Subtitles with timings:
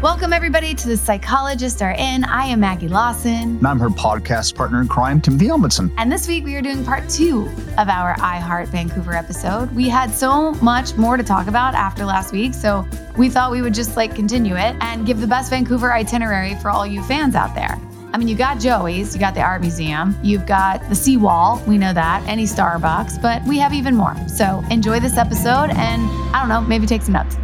[0.00, 2.22] Welcome, everybody, to The Psychologists Are In.
[2.22, 3.56] I am Maggie Lawson.
[3.56, 5.92] And I'm her podcast partner in crime, Timothy Omundson.
[5.98, 9.74] And this week we are doing part two of our I Heart Vancouver episode.
[9.74, 13.60] We had so much more to talk about after last week, so we thought we
[13.60, 17.34] would just like continue it and give the best Vancouver itinerary for all you fans
[17.34, 17.76] out there.
[18.12, 21.76] I mean, you got Joey's, you got the Art Museum, you've got the Seawall, we
[21.76, 24.14] know that, any Starbucks, but we have even more.
[24.28, 27.36] So enjoy this episode and I don't know, maybe take some notes.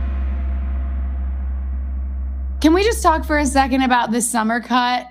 [2.64, 5.06] Can we just talk for a second about this summer cut?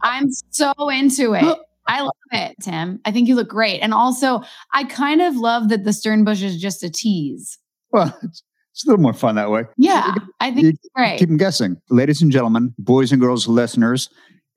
[0.00, 1.44] I'm so into it.
[1.86, 2.98] I love it, Tim.
[3.04, 3.80] I think you look great.
[3.80, 4.40] And also,
[4.72, 7.58] I kind of love that the Stern Bush is just a tease.
[7.90, 8.42] Well, it's,
[8.72, 9.64] it's a little more fun that way.
[9.76, 11.18] Yeah, I think You it's great.
[11.18, 11.76] Keep them guessing.
[11.90, 14.08] Ladies and gentlemen, boys and girls listeners,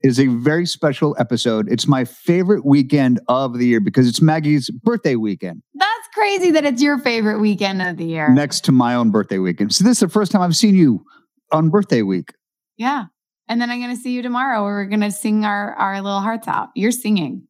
[0.02, 1.70] it is a very special episode.
[1.70, 6.64] It's my favorite weekend of the year because it's Maggie's birthday weekend That's crazy that
[6.64, 8.30] it's your favorite weekend of the year.
[8.34, 9.76] next to my own birthday weekend.
[9.76, 11.04] So this is the first time I've seen you
[11.52, 12.34] on birthday week.
[12.78, 13.06] Yeah.
[13.48, 16.02] And then I'm going to see you tomorrow where we're going to sing our, our
[16.02, 16.70] little hearts out.
[16.76, 17.48] You're singing.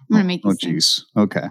[0.00, 1.02] I'm going to make you Oh, jeez.
[1.16, 1.48] Okay.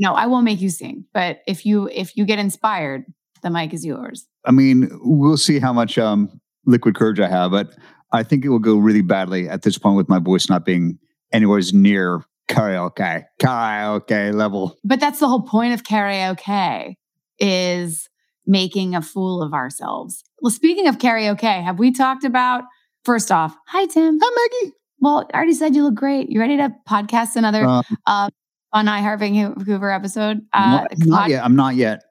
[0.00, 1.04] No, I won't make you sing.
[1.12, 3.04] But if you if you get inspired,
[3.42, 4.26] the mic is yours.
[4.44, 7.74] I mean, we'll see how much um, liquid courage I have, but
[8.12, 10.98] I think it will go really badly at this point with my voice not being
[11.32, 14.76] anywhere near karaoke, karaoke level.
[14.84, 16.96] But that's the whole point of karaoke
[17.38, 18.08] is
[18.46, 20.24] making a fool of ourselves.
[20.44, 22.64] Well, speaking of karaoke, have we talked about
[23.06, 24.18] first off, hi Tim.
[24.22, 24.74] Hi, Maggie.
[25.00, 26.28] Well, I already said you look great.
[26.28, 28.28] You ready to podcast another Um, uh,
[28.74, 30.42] on iHeart Vancouver episode?
[30.52, 31.42] Uh, not, not yet.
[31.46, 32.02] I'm not yet.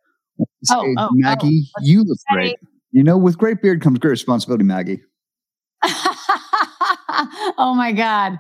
[0.42, 1.10] Oh, Say, oh, oh.
[1.12, 2.56] Maggie, you look say- great.
[2.92, 5.04] You know, with great beard comes great responsibility, Maggie.
[5.84, 8.40] oh my God.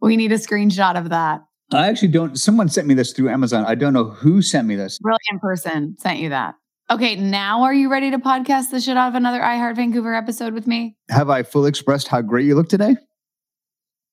[0.00, 1.42] We need a screenshot of that.
[1.72, 2.38] I actually don't.
[2.38, 3.66] Someone sent me this through Amazon.
[3.66, 4.98] I don't know who sent me this.
[4.98, 6.54] Brilliant person sent you that.
[6.90, 10.52] Okay, now are you ready to podcast the shit out of another iHeart Vancouver episode
[10.52, 10.96] with me?
[11.08, 12.96] Have I fully expressed how great you look today?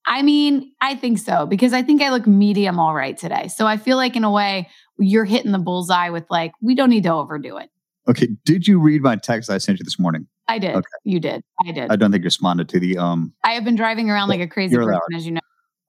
[0.05, 3.47] I mean, I think so because I think I look medium all right today.
[3.47, 6.91] So I feel like, in a way, you're hitting the bullseye with like, we don't
[6.91, 7.71] need to overdo it.
[8.07, 8.27] Okay.
[8.45, 10.27] Did you read my text I sent you this morning?
[10.47, 10.75] I did.
[10.75, 10.87] Okay.
[11.03, 11.43] You did.
[11.67, 11.91] I did.
[11.91, 12.99] I don't think you responded to the.
[12.99, 13.33] Um.
[13.43, 15.41] I have been driving around like a crazy person, as you know.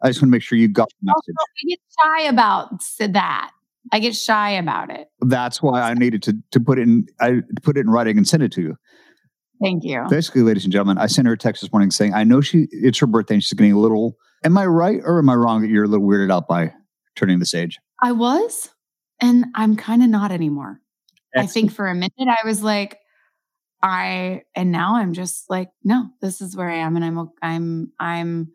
[0.03, 1.37] I just want to make sure you got the Also, message.
[1.43, 3.51] I get shy about that.
[3.93, 5.09] I get shy about it.
[5.21, 7.07] That's why I needed to to put it in.
[7.21, 8.77] I put it in writing and send it to you.
[9.63, 10.05] Thank you.
[10.09, 12.69] Basically, ladies and gentlemen, I sent her a text this morning saying, "I know she
[12.71, 14.17] it's her birthday and she's getting a little.
[14.45, 16.73] Am I right or am I wrong that you're a little weirded out by
[17.17, 18.71] turning this age?" I was,
[19.21, 20.81] and I'm kind of not anymore.
[21.37, 22.99] I think for a minute I was like,
[23.83, 27.93] I, and now I'm just like, no, this is where I am, and I'm, I'm
[28.01, 28.53] I'm,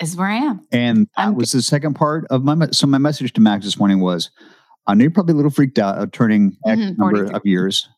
[0.00, 0.60] is where I am.
[0.70, 2.68] And that I'm was the second part of my.
[2.70, 4.30] So my message to Max this morning was,
[4.86, 7.88] I know you're probably a little freaked out of turning X Mhm, number of years.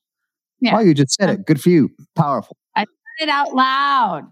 [0.61, 0.75] Yeah.
[0.75, 1.47] Well, you just said it.
[1.47, 1.91] Good for you.
[2.15, 2.57] Powerful.
[2.77, 2.83] I
[3.19, 4.25] said it out loud.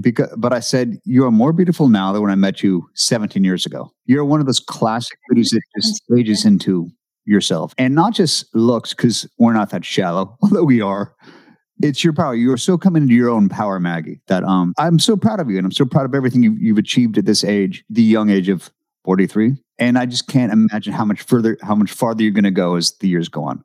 [0.00, 3.42] Because, but I said you are more beautiful now than when I met you 17
[3.42, 3.90] years ago.
[4.06, 6.88] You're one of those classic beauties that just ages into
[7.24, 11.14] yourself, and not just looks, because we're not that shallow, although we are.
[11.82, 12.34] It's your power.
[12.34, 14.20] You are so coming into your own power, Maggie.
[14.28, 16.78] That um, I'm so proud of you, and I'm so proud of everything you've, you've
[16.78, 18.70] achieved at this age, the young age of
[19.04, 19.56] 43.
[19.78, 22.74] And I just can't imagine how much further, how much farther you're going to go
[22.74, 23.62] as the years go on.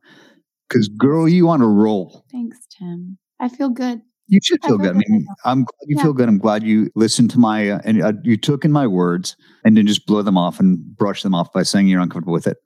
[0.69, 2.23] Because, girl, you on a roll.
[2.31, 3.17] Thanks, Tim.
[3.39, 4.01] I feel good.
[4.27, 4.95] You should I feel feel good.
[4.95, 6.03] I mean, I'm glad you Yeah.
[6.03, 6.29] feel good.
[6.29, 9.75] I'm glad you listened to my uh, and uh, you took in my words and
[9.75, 12.57] then just blow them off and brush them off by saying you're uncomfortable with it.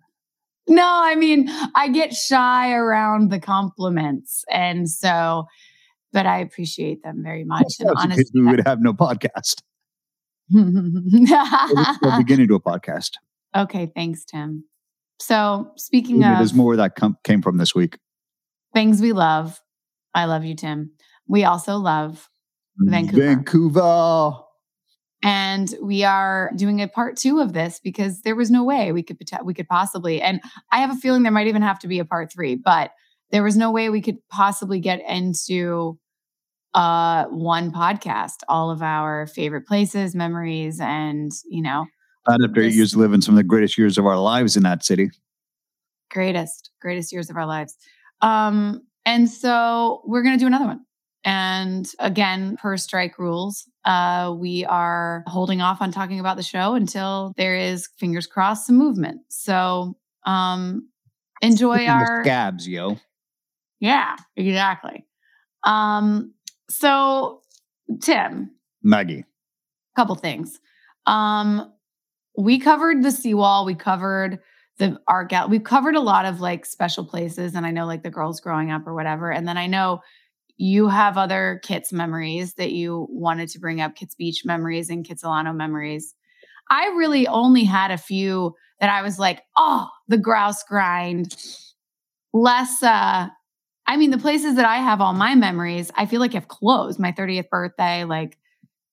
[0.69, 5.45] No, I mean, I get shy around the compliments, and so,
[6.13, 7.73] but I appreciate them very much.
[7.79, 9.61] And honestly, we would have no podcast.
[10.53, 13.11] We're beginning to a podcast.
[13.63, 14.65] Okay, thanks, Tim.
[15.19, 17.97] So, speaking Maybe of, There's more that com- came from this week.
[18.73, 19.59] things we love.
[20.13, 20.91] I love you, Tim.
[21.27, 22.29] We also love
[22.77, 23.21] Vancouver.
[23.21, 24.31] Vancouver.
[25.23, 29.01] And we are doing a part two of this because there was no way we
[29.01, 30.21] could we could possibly.
[30.21, 30.39] And
[30.71, 32.91] I have a feeling there might even have to be a part three, but
[33.31, 35.97] there was no way we could possibly get into
[36.73, 41.85] uh one podcast all of our favorite places memories and you know
[42.27, 45.09] Not after years living some of the greatest years of our lives in that city.
[46.11, 47.75] greatest greatest years of our lives
[48.21, 50.79] um and so we're gonna do another one
[51.25, 56.75] and again per strike rules uh we are holding off on talking about the show
[56.75, 59.95] until there is fingers crossed some movement so
[60.25, 60.87] um
[61.41, 62.97] enjoy Speaking our scabs, yo.
[63.81, 65.05] yeah exactly
[65.65, 66.33] um
[66.69, 67.41] so
[68.01, 68.49] tim
[68.83, 69.19] Maggie.
[69.19, 70.59] A couple things.
[71.07, 71.73] Um,
[72.37, 73.65] we covered the seawall.
[73.65, 74.39] We covered
[74.77, 75.51] the art gallery.
[75.51, 78.71] We've covered a lot of like special places, and I know like the girls growing
[78.71, 79.31] up or whatever.
[79.31, 80.01] And then I know
[80.57, 85.05] you have other Kits memories that you wanted to bring up, Kits Beach memories and
[85.05, 86.13] Kitsilano memories.
[86.69, 91.35] I really only had a few that I was like, oh, the grouse grind.
[92.33, 93.29] Less uh
[93.89, 96.99] I mean, the places that I have all my memories, I feel like have closed.
[96.99, 98.37] My 30th birthday, like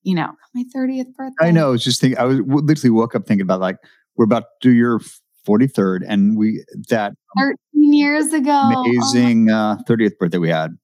[0.04, 1.48] you know, my 30th birthday.
[1.48, 1.68] I know.
[1.68, 3.78] I was just thinking, I was literally woke up thinking about like,
[4.16, 5.00] we're about to do your
[5.48, 8.52] 43rd and we, that 13 years ago.
[8.64, 10.76] Oh amazing uh, 30th birthday we had.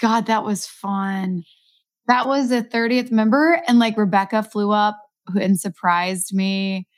[0.00, 1.44] God, that was fun.
[2.08, 3.62] That was a 30th member.
[3.68, 4.98] And like Rebecca flew up
[5.40, 6.88] and surprised me.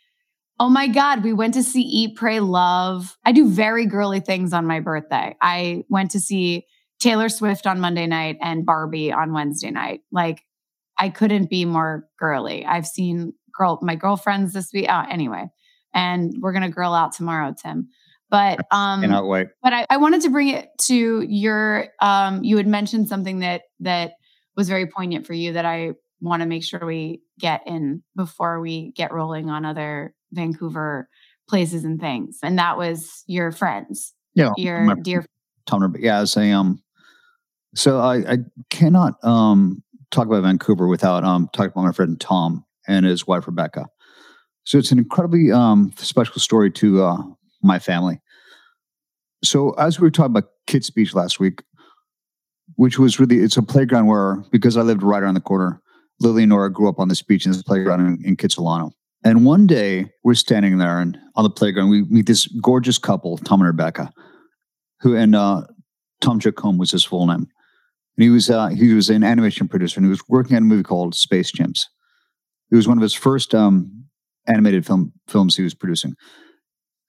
[0.60, 3.16] Oh my God, we went to see Eat, Pray, Love.
[3.24, 5.36] I do very girly things on my birthday.
[5.40, 6.66] I went to see
[7.00, 10.02] Taylor Swift on Monday night and Barbie on Wednesday night.
[10.12, 10.44] Like,
[11.02, 12.64] I couldn't be more girly.
[12.64, 14.88] I've seen girl my girlfriends this week.
[14.88, 15.46] Uh, anyway,
[15.92, 17.88] and we're gonna girl out tomorrow, Tim.
[18.30, 19.48] But um, Cannot wait.
[19.64, 23.62] but I, I wanted to bring it to your um you had mentioned something that
[23.80, 24.12] that
[24.56, 28.60] was very poignant for you that I want to make sure we get in before
[28.60, 31.08] we get rolling on other Vancouver
[31.48, 32.38] places and things.
[32.44, 34.52] And that was your friends, Yeah.
[34.56, 35.26] your dear
[35.66, 36.80] Tom, but yeah, I was saying, um,
[37.74, 38.38] so I, I
[38.70, 39.82] cannot um
[40.12, 43.86] talk about Vancouver without um talking about my friend Tom and his wife Rebecca.
[44.64, 47.18] So it's an incredibly um special story to uh
[47.62, 48.20] my family.
[49.42, 51.62] So as we were talking about Kits Beach last week,
[52.76, 55.80] which was really it's a playground where because I lived right around the corner,
[56.20, 58.92] Lily and Nora grew up on this beach in this playground in, in Kitsilano.
[59.24, 63.38] And one day we're standing there and on the playground we meet this gorgeous couple,
[63.38, 64.12] Tom and Rebecca,
[65.00, 65.62] who and uh,
[66.20, 67.48] Tom Jacomb was his full name.
[68.16, 70.66] And he was uh, he was an animation producer and he was working on a
[70.66, 71.86] movie called Space Chimps.
[72.70, 74.04] It was one of his first um,
[74.46, 76.14] animated film films he was producing.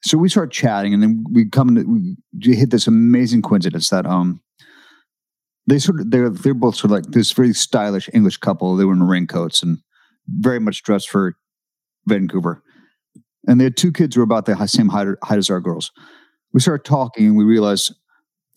[0.04, 4.06] So we start chatting, and then we come to we hit this amazing coincidence that
[4.06, 4.42] um
[5.68, 8.76] they sort of they're they're both sort of like this very stylish English couple.
[8.76, 9.78] They were in raincoats and
[10.28, 11.36] very much dressed for
[12.06, 12.62] Vancouver,
[13.48, 15.92] and they had two kids who were about the same height, height as our girls.
[16.54, 17.94] We started talking, and we realized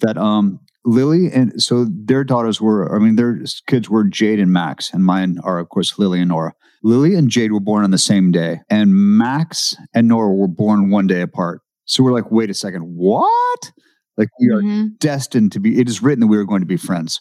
[0.00, 4.52] that um Lily and so their daughters were I mean their kids were Jade and
[4.52, 6.54] Max, and mine are of course Lily and Nora.
[6.82, 10.90] Lily and Jade were born on the same day, and Max and Nora were born
[10.90, 11.60] one day apart.
[11.84, 13.72] So we're like, wait a second, what?
[14.16, 14.98] Like we are Mhm.
[14.98, 15.78] destined to be.
[15.80, 17.20] It is written that we are going to be friends.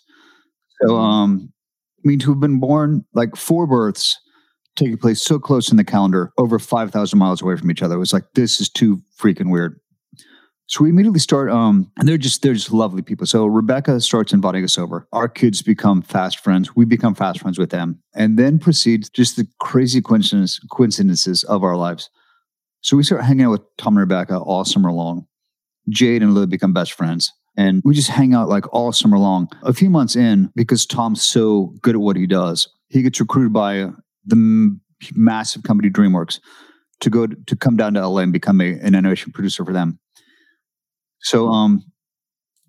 [0.81, 1.51] So, um,
[2.03, 4.17] I mean, to have been born like four births
[4.75, 7.95] taking place so close in the calendar, over five thousand miles away from each other,
[7.95, 9.79] it was like this is too freaking weird.
[10.67, 13.27] So we immediately start, um, and they're just they're just lovely people.
[13.27, 15.07] So Rebecca starts inviting us over.
[15.13, 16.75] Our kids become fast friends.
[16.75, 21.63] We become fast friends with them, and then proceeds just the crazy coincidence, coincidences of
[21.63, 22.09] our lives.
[22.81, 25.27] So we start hanging out with Tom and Rebecca all summer long.
[25.89, 27.31] Jade and Lily become best friends.
[27.57, 29.49] And we just hang out like all summer long.
[29.63, 33.53] A few months in, because Tom's so good at what he does, he gets recruited
[33.53, 33.89] by
[34.25, 34.77] the
[35.13, 36.39] massive company DreamWorks
[37.01, 39.73] to go to, to come down to LA and become a, an animation producer for
[39.73, 39.99] them.
[41.25, 41.83] So um,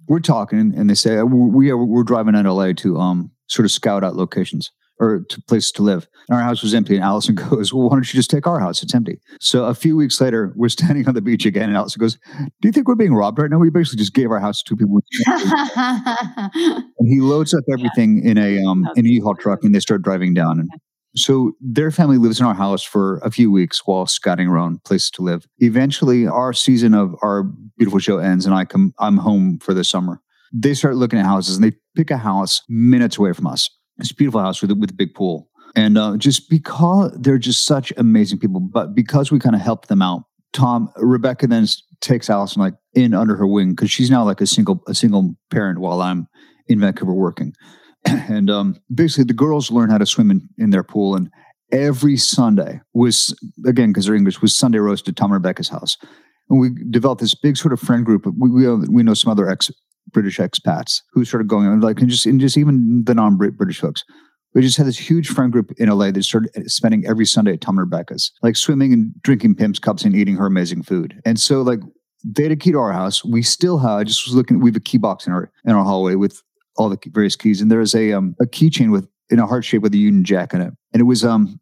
[0.08, 3.66] we're talking, and they say "Uh, we are we're driving to LA to um sort
[3.66, 6.08] of scout out locations or to places to live.
[6.30, 8.58] And our house was empty, and Allison goes, "Well, why don't you just take our
[8.58, 8.82] house?
[8.82, 12.00] It's empty." So a few weeks later, we're standing on the beach again, and Allison
[12.00, 13.58] goes, "Do you think we're being robbed right now?
[13.58, 18.38] We basically just gave our house to two people." and he loads up everything in
[18.38, 20.60] a um That's in a U-Haul truck, and they start driving down.
[20.60, 20.70] And
[21.16, 25.11] so their family lives in our house for a few weeks while scouting around places
[25.12, 25.46] to live.
[25.58, 27.44] Eventually, our season of our
[27.78, 30.20] beautiful show ends, and I come I'm home for the summer.
[30.52, 33.70] They start looking at houses, and they pick a house minutes away from us.
[33.99, 35.49] It's a beautiful house with with a big pool.
[35.75, 39.88] And uh, just because they're just such amazing people, but because we kind of helped
[39.88, 41.66] them out, Tom, Rebecca then
[42.00, 45.35] takes Allison like, in under her wing because she's now like a single a single
[45.50, 46.28] parent while I'm
[46.66, 47.52] in Vancouver working.
[48.28, 51.30] and um, basically, the girls learn how to swim in, in their pool, and
[51.72, 53.34] every Sunday was
[53.66, 55.96] again because they're English was Sunday roast at Tom and Rebecca's house,
[56.48, 58.26] and we developed this big sort of friend group.
[58.38, 59.70] We we, we know some other ex
[60.12, 63.80] British expats who started going on like and just and just even the non British
[63.80, 64.04] folks.
[64.54, 67.60] We just had this huge friend group in LA that started spending every Sunday at
[67.60, 71.20] Tom and Rebecca's, like swimming and drinking Pimm's cups and eating her amazing food.
[71.26, 71.80] And so like
[72.25, 73.25] they had a key to our house.
[73.25, 73.98] We still have.
[73.98, 74.60] I just was looking.
[74.60, 76.42] We have a key box in our in our hallway with
[76.76, 79.83] all the various keys, and there's a um a keychain with in a heart shape
[79.83, 81.61] with a Union Jack in it, and it was um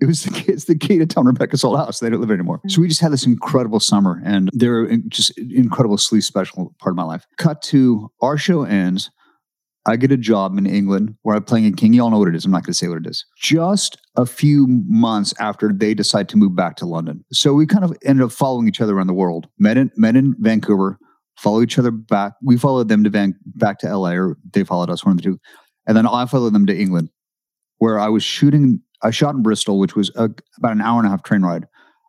[0.00, 2.00] it was the key, it's the key to Tom Rebecca's old house.
[2.00, 2.60] They don't live anymore.
[2.68, 6.96] So we just had this incredible summer, and they're just incredible sleep special part of
[6.96, 7.24] my life.
[7.38, 9.10] Cut to our show ends.
[9.86, 11.92] I get a job in England where I'm playing a king.
[11.92, 12.46] You all know what it is.
[12.46, 13.26] I'm not going to say what it is.
[13.36, 17.22] Just a few months after they decide to move back to London.
[17.32, 19.46] So we kind of ended up following each other around the world.
[19.58, 20.98] Met in, met in Vancouver,
[21.44, 22.32] follow each other back.
[22.42, 25.22] We followed them to Van, back to LA, or they followed us, one of the
[25.22, 25.38] two.
[25.86, 27.10] And then I followed them to England,
[27.78, 28.80] where I was shooting.
[29.02, 31.66] I shot in Bristol, which was a, about an hour and a half train ride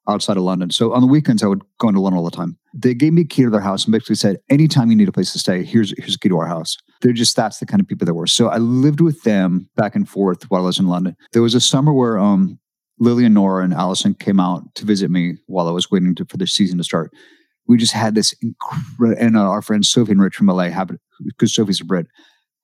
[0.07, 0.69] outside of London.
[0.69, 2.57] So on the weekends, I would go into London all the time.
[2.73, 5.11] They gave me a key to their house and basically said, anytime you need a
[5.11, 6.77] place to stay, here's here's a key to our house.
[7.01, 8.27] They're just that's the kind of people they were.
[8.27, 11.17] So I lived with them back and forth while I was in London.
[11.33, 12.57] There was a summer where um,
[12.99, 16.25] Lily and Nora and Allison came out to visit me while I was waiting to,
[16.25, 17.11] for the season to start.
[17.67, 20.99] We just had this incredible, and uh, our friend Sophie and Rich from LA happened
[21.23, 22.07] because Sophie's a Brit,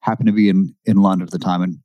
[0.00, 1.78] happened to be in in London at the time, and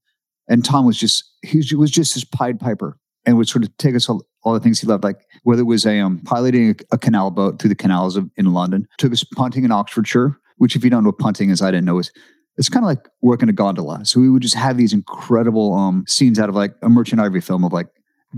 [0.48, 3.94] and Tom was just he was just his Pied Piper and would sort of take
[3.94, 6.96] us all, all the things he loved, like whether it was a um, piloting a,
[6.96, 10.78] a, canal boat through the canals of, in London, took us punting in Oxfordshire, which
[10.78, 12.10] if you don't know what punting is, I didn't know is
[12.58, 14.06] it's kind of like working a gondola.
[14.06, 17.42] So we would just have these incredible um, scenes out of like a Merchant Ivory
[17.42, 17.88] film of like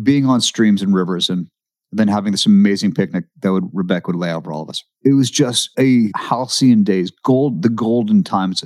[0.01, 1.47] being on streams and rivers and
[1.91, 4.83] then having this amazing picnic that would Rebecca would lay out for all of us.
[5.03, 8.63] It was just a halcyon days, gold, the golden times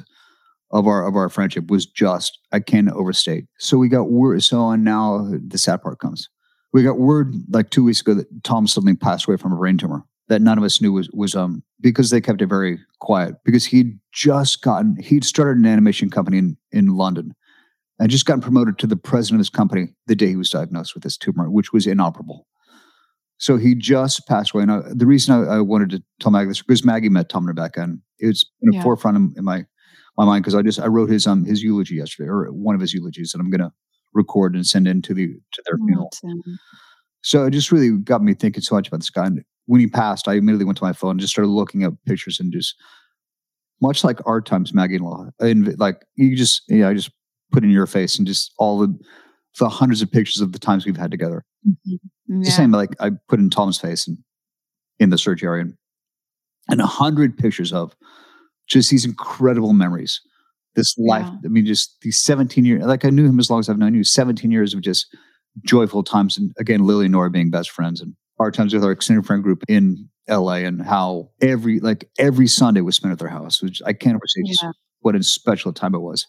[0.72, 3.46] of our of our friendship was just I can't overstate.
[3.60, 4.44] So we got word.
[4.44, 6.30] So and now the sad part comes.
[6.74, 9.78] We got word like two weeks ago that Tom suddenly passed away from a brain
[9.78, 13.36] tumor that none of us knew was was um because they kept it very quiet
[13.46, 17.36] because he'd just gotten he'd started an animation company in in London
[18.00, 20.96] and just gotten promoted to the president of his company the day he was diagnosed
[20.96, 22.48] with this tumor, which was inoperable.
[23.44, 24.64] So he just passed away.
[24.64, 27.42] And I, the reason I, I, wanted to tell Maggie this because Maggie met Tom
[27.42, 28.84] and Rebecca, and it's in the yeah.
[28.84, 29.66] forefront in, in my
[30.18, 32.80] my mind because I just I wrote his um his eulogy yesterday or one of
[32.80, 33.74] his eulogies that I'm gonna
[34.14, 36.10] record and send in to the to their funeral.
[37.22, 39.26] So it just really got me thinking so much about this guy.
[39.26, 41.96] And when he passed, I immediately went to my phone and just started looking up
[42.06, 42.76] pictures and just
[43.82, 45.26] much like our times Maggie and Law.
[45.42, 47.12] And like you just yeah, I just
[47.52, 48.98] put in your face and just all the
[49.60, 51.46] the hundreds of pictures of the times we've had together.
[51.68, 51.96] Mm-hmm.
[52.28, 52.46] Yeah.
[52.46, 54.18] The same like I put in Tom's face and
[55.00, 55.74] in the search area and,
[56.70, 57.96] and a hundred pictures of
[58.68, 60.22] just these incredible memories.
[60.76, 61.10] This yeah.
[61.10, 63.78] life, I mean, just these 17 years, like I knew him as long as I've
[63.78, 65.16] known you, 17 years of just
[65.64, 66.38] joyful times.
[66.38, 69.44] And again, Lily and Nora being best friends and our times with our extended friend
[69.44, 73.82] group in LA and how every, like every Sunday was spent at their house, which
[73.86, 74.52] I can't ever say yeah.
[74.52, 74.66] just
[75.02, 76.26] what a special time it was.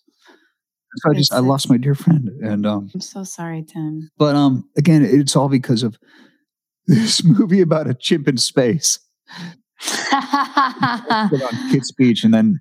[0.97, 2.29] So I just, I lost my dear friend.
[2.43, 4.11] And, um, I'm so sorry, Tim.
[4.17, 5.97] But, um, again, it's all because of
[6.87, 8.99] this movie about a chimp in space
[10.13, 12.61] on Kits Beach, and then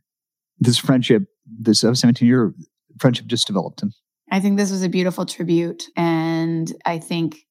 [0.60, 2.54] this friendship, this 17 year
[3.00, 3.82] friendship just developed.
[3.82, 3.94] And
[4.32, 5.84] I think this was a beautiful tribute.
[5.96, 7.46] And I think,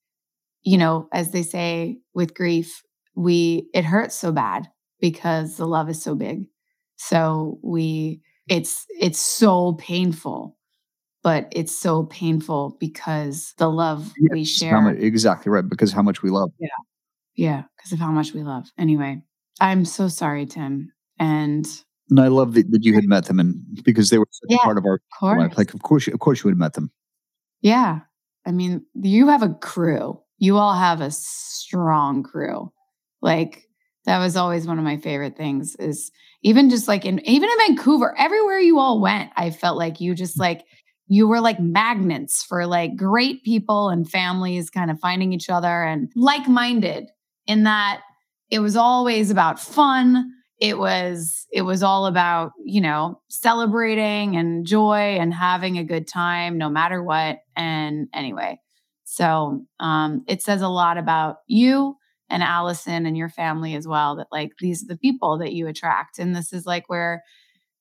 [0.62, 2.82] you know, as they say with grief,
[3.14, 4.68] we, it hurts so bad
[5.00, 6.46] because the love is so big.
[6.96, 10.56] So we, it's, it's so painful,
[11.22, 14.80] but it's so painful because the love we share.
[14.80, 15.68] Much, exactly right.
[15.68, 16.50] Because how much we love.
[16.58, 16.68] Yeah.
[17.34, 17.62] Yeah.
[17.76, 18.66] Because of how much we love.
[18.78, 19.22] Anyway,
[19.60, 20.92] I'm so sorry, Tim.
[21.18, 21.66] And
[22.10, 24.56] and I love that, that you had met them, and because they were such yeah,
[24.56, 25.56] a part of our of life.
[25.56, 26.90] Like, of course, you, of course, you would have met them.
[27.62, 28.00] Yeah,
[28.44, 30.20] I mean, you have a crew.
[30.38, 32.72] You all have a strong crew.
[33.22, 33.68] Like
[34.04, 35.76] that was always one of my favorite things.
[35.76, 36.10] Is
[36.42, 40.14] even just like in even in Vancouver, everywhere you all went, I felt like you
[40.14, 40.64] just like
[41.12, 45.82] you were like magnets for like great people and families kind of finding each other
[45.82, 47.10] and like minded
[47.46, 48.00] in that
[48.50, 50.30] it was always about fun.
[50.58, 56.08] It was it was all about you know celebrating and joy and having a good
[56.08, 57.40] time no matter what.
[57.56, 58.58] And anyway
[59.04, 61.96] so um, it says a lot about you
[62.30, 65.66] and allison and your family as well that like these are the people that you
[65.66, 66.18] attract.
[66.18, 67.22] And this is like where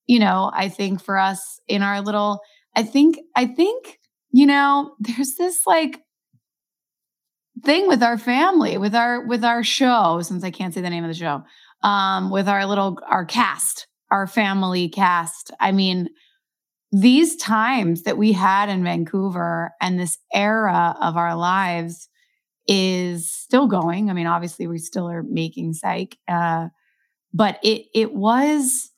[0.08, 2.42] you know i think for us in our little
[2.76, 4.00] i think i think
[4.32, 6.02] you know there's this like
[7.64, 11.04] thing with our family, with our with our show, since I can't say the name
[11.04, 11.44] of the show,
[11.84, 15.52] um, with our little our cast, our family cast.
[15.60, 16.10] I mean,
[16.92, 22.10] these times that we had in Vancouver and this era of our lives
[22.68, 24.10] is still going.
[24.10, 26.68] I mean, obviously, we still are making psych, uh,
[27.34, 28.91] but it it was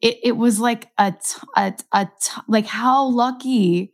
[0.00, 3.92] it it was like a t- a, t- a t- like how lucky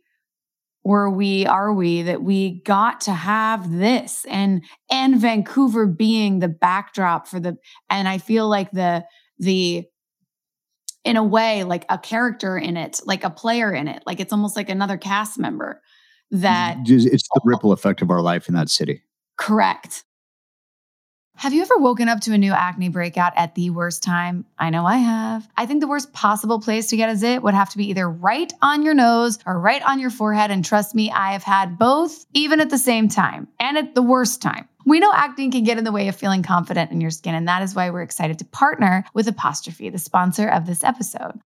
[0.83, 6.47] were we are we that we got to have this and and Vancouver being the
[6.47, 7.57] backdrop for the
[7.89, 9.05] and I feel like the
[9.37, 9.85] the
[11.03, 14.33] in a way like a character in it like a player in it like it's
[14.33, 15.81] almost like another cast member
[16.31, 19.03] that it's the ripple effect of our life in that city.
[19.37, 20.03] Correct
[21.41, 24.45] have you ever woken up to a new acne breakout at the worst time?
[24.59, 25.49] I know I have.
[25.57, 28.07] I think the worst possible place to get a zit would have to be either
[28.07, 30.51] right on your nose or right on your forehead.
[30.51, 34.03] And trust me, I have had both, even at the same time and at the
[34.03, 34.67] worst time.
[34.85, 37.47] We know acne can get in the way of feeling confident in your skin, and
[37.47, 41.39] that is why we're excited to partner with Apostrophe, the sponsor of this episode.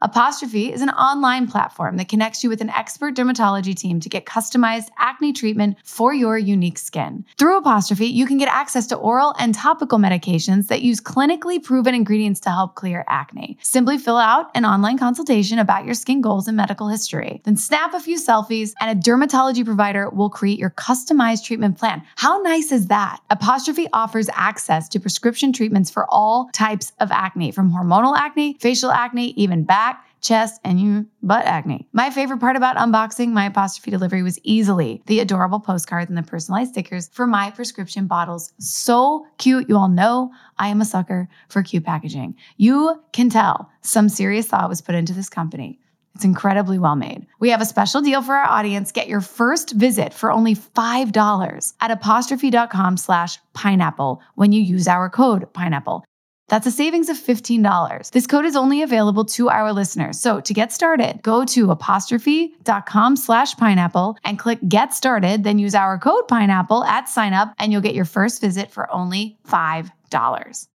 [0.00, 4.26] Apostrophe is an online platform that connects you with an expert dermatology team to get
[4.26, 7.24] customized acne treatment for your unique skin.
[7.36, 11.96] Through Apostrophe, you can get access to oral and topical medications that use clinically proven
[11.96, 13.58] ingredients to help clear acne.
[13.60, 17.40] Simply fill out an online consultation about your skin goals and medical history.
[17.42, 22.04] Then snap a few selfies, and a dermatology provider will create your customized treatment plan.
[22.14, 23.18] How nice is that?
[23.30, 28.92] Apostrophe offers access to prescription treatments for all types of acne, from hormonal acne, facial
[28.92, 29.88] acne, even back
[30.20, 31.88] chest, and you butt acne.
[31.92, 36.22] My favorite part about unboxing my apostrophe delivery was easily the adorable postcards and the
[36.22, 38.52] personalized stickers for my prescription bottles.
[38.58, 39.68] So cute.
[39.68, 42.36] You all know I am a sucker for cute packaging.
[42.56, 45.78] You can tell some serious thought was put into this company.
[46.14, 47.26] It's incredibly well made.
[47.38, 48.90] We have a special deal for our audience.
[48.90, 55.08] Get your first visit for only $5 at apostrophe.com slash pineapple when you use our
[55.08, 56.04] code pineapple.
[56.48, 58.10] That's a savings of $15.
[58.10, 60.18] This code is only available to our listeners.
[60.18, 65.44] So to get started, go to apostrophe.com slash pineapple and click get started.
[65.44, 68.90] Then use our code pineapple at sign up and you'll get your first visit for
[68.92, 70.68] only $5.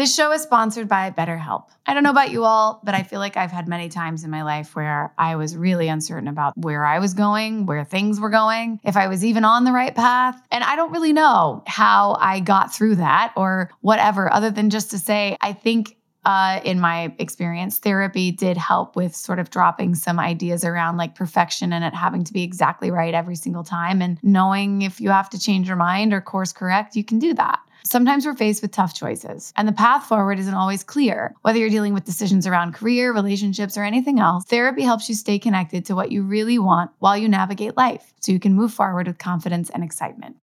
[0.00, 1.64] This show is sponsored by BetterHelp.
[1.84, 4.30] I don't know about you all, but I feel like I've had many times in
[4.30, 8.30] my life where I was really uncertain about where I was going, where things were
[8.30, 10.40] going, if I was even on the right path.
[10.50, 14.90] And I don't really know how I got through that or whatever, other than just
[14.92, 19.94] to say, I think uh, in my experience, therapy did help with sort of dropping
[19.94, 24.00] some ideas around like perfection and it having to be exactly right every single time.
[24.00, 27.34] And knowing if you have to change your mind or course correct, you can do
[27.34, 27.60] that.
[27.90, 31.34] Sometimes we're faced with tough choices, and the path forward isn't always clear.
[31.42, 35.40] Whether you're dealing with decisions around career, relationships, or anything else, therapy helps you stay
[35.40, 39.08] connected to what you really want while you navigate life so you can move forward
[39.08, 40.36] with confidence and excitement.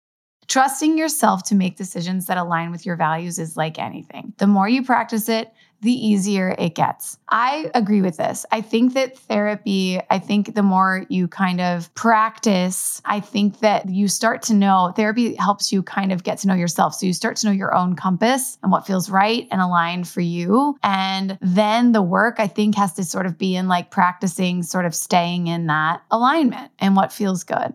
[0.48, 4.32] Trusting yourself to make decisions that align with your values is like anything.
[4.38, 7.18] The more you practice it, the easier it gets.
[7.28, 8.46] I agree with this.
[8.50, 13.88] I think that therapy, I think the more you kind of practice, I think that
[13.88, 16.94] you start to know therapy helps you kind of get to know yourself.
[16.94, 20.20] So you start to know your own compass and what feels right and aligned for
[20.20, 20.76] you.
[20.82, 24.86] And then the work, I think, has to sort of be in like practicing, sort
[24.86, 27.74] of staying in that alignment and what feels good.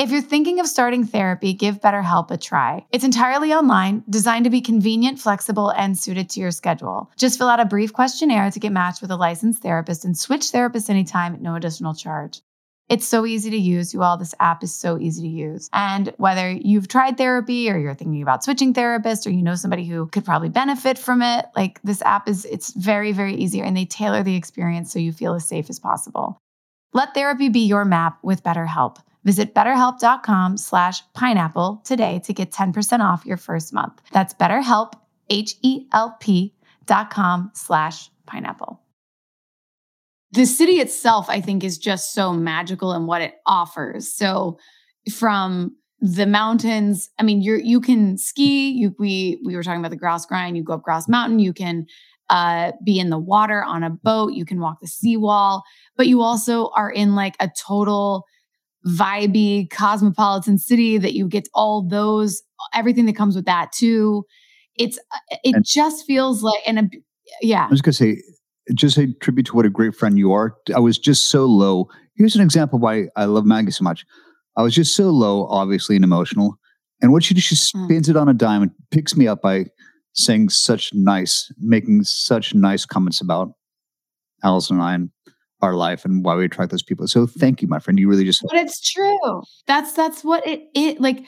[0.00, 2.86] If you're thinking of starting therapy, give BetterHelp a try.
[2.90, 7.10] It's entirely online, designed to be convenient, flexible, and suited to your schedule.
[7.18, 10.52] Just fill out a brief questionnaire to get matched with a licensed therapist and switch
[10.52, 12.40] therapists anytime at no additional charge.
[12.88, 13.92] It's so easy to use.
[13.92, 15.68] You all, this app is so easy to use.
[15.74, 19.84] And whether you've tried therapy or you're thinking about switching therapists or you know somebody
[19.84, 23.76] who could probably benefit from it, like this app is, it's very, very easy and
[23.76, 26.38] they tailor the experience so you feel as safe as possible.
[26.94, 28.96] Let therapy be your map with BetterHelp.
[29.24, 34.00] Visit betterhelp.com slash pineapple today to get 10% off your first month.
[34.12, 34.94] That's betterhelp,
[35.28, 36.54] H-E-L-P
[36.86, 38.80] dot com slash pineapple.
[40.32, 44.12] The city itself, I think, is just so magical in what it offers.
[44.14, 44.58] So
[45.12, 48.70] from the mountains, I mean, you're you can ski.
[48.70, 50.56] You we we were talking about the Grouse Grind.
[50.56, 51.40] You go up Grouse Mountain.
[51.40, 51.86] You can
[52.30, 54.32] uh, be in the water on a boat.
[54.32, 55.62] You can walk the seawall,
[55.96, 58.24] but you also are in like a total
[58.86, 62.42] vibey cosmopolitan city that you get all those
[62.74, 64.24] everything that comes with that too.
[64.76, 66.90] It's uh, it and just feels like and a,
[67.42, 67.66] yeah.
[67.66, 68.22] I was gonna say
[68.74, 70.56] just a tribute to what a great friend you are.
[70.74, 71.88] I was just so low.
[72.16, 74.04] Here's an example why i love maggie so much.
[74.56, 76.58] I was just so low obviously and emotional.
[77.02, 77.86] And what she does she hmm.
[77.86, 78.10] spins mm.
[78.10, 79.66] it on a dime and picks me up by
[80.12, 83.52] saying such nice making such nice comments about
[84.42, 85.10] allison and i and
[85.62, 87.06] our life and why we attract those people.
[87.06, 87.98] So thank you, my friend.
[87.98, 89.42] You really just But it's true.
[89.66, 91.26] That's that's what it it like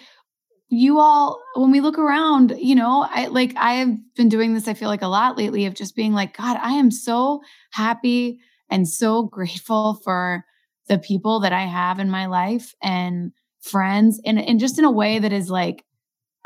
[0.75, 4.67] you all, when we look around, you know, I like, I have been doing this,
[4.67, 7.43] I feel like a lot lately of just being like, God, I am so
[7.73, 8.41] happy
[8.71, 10.47] and so grateful for
[10.89, 14.91] the people that I have in my life and friends and, and just in a
[14.91, 15.85] way that is like,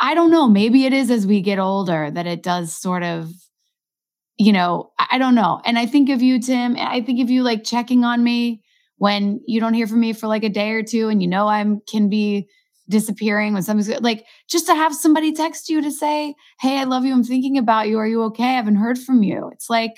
[0.01, 3.31] I don't know, maybe it is as we get older that it does sort of,
[4.39, 5.61] you know, I don't know.
[5.65, 8.63] And I think of you, Tim, I think of you like checking on me
[8.99, 11.49] when you don't hear from me for like a day or two and you know
[11.49, 12.49] I'm can be
[12.89, 17.05] disappearing when something's like just to have somebody text you to say, Hey, I love
[17.05, 17.13] you.
[17.13, 17.99] I'm thinking about you.
[17.99, 18.45] Are you okay?
[18.45, 19.51] I haven't heard from you.
[19.53, 19.95] It's like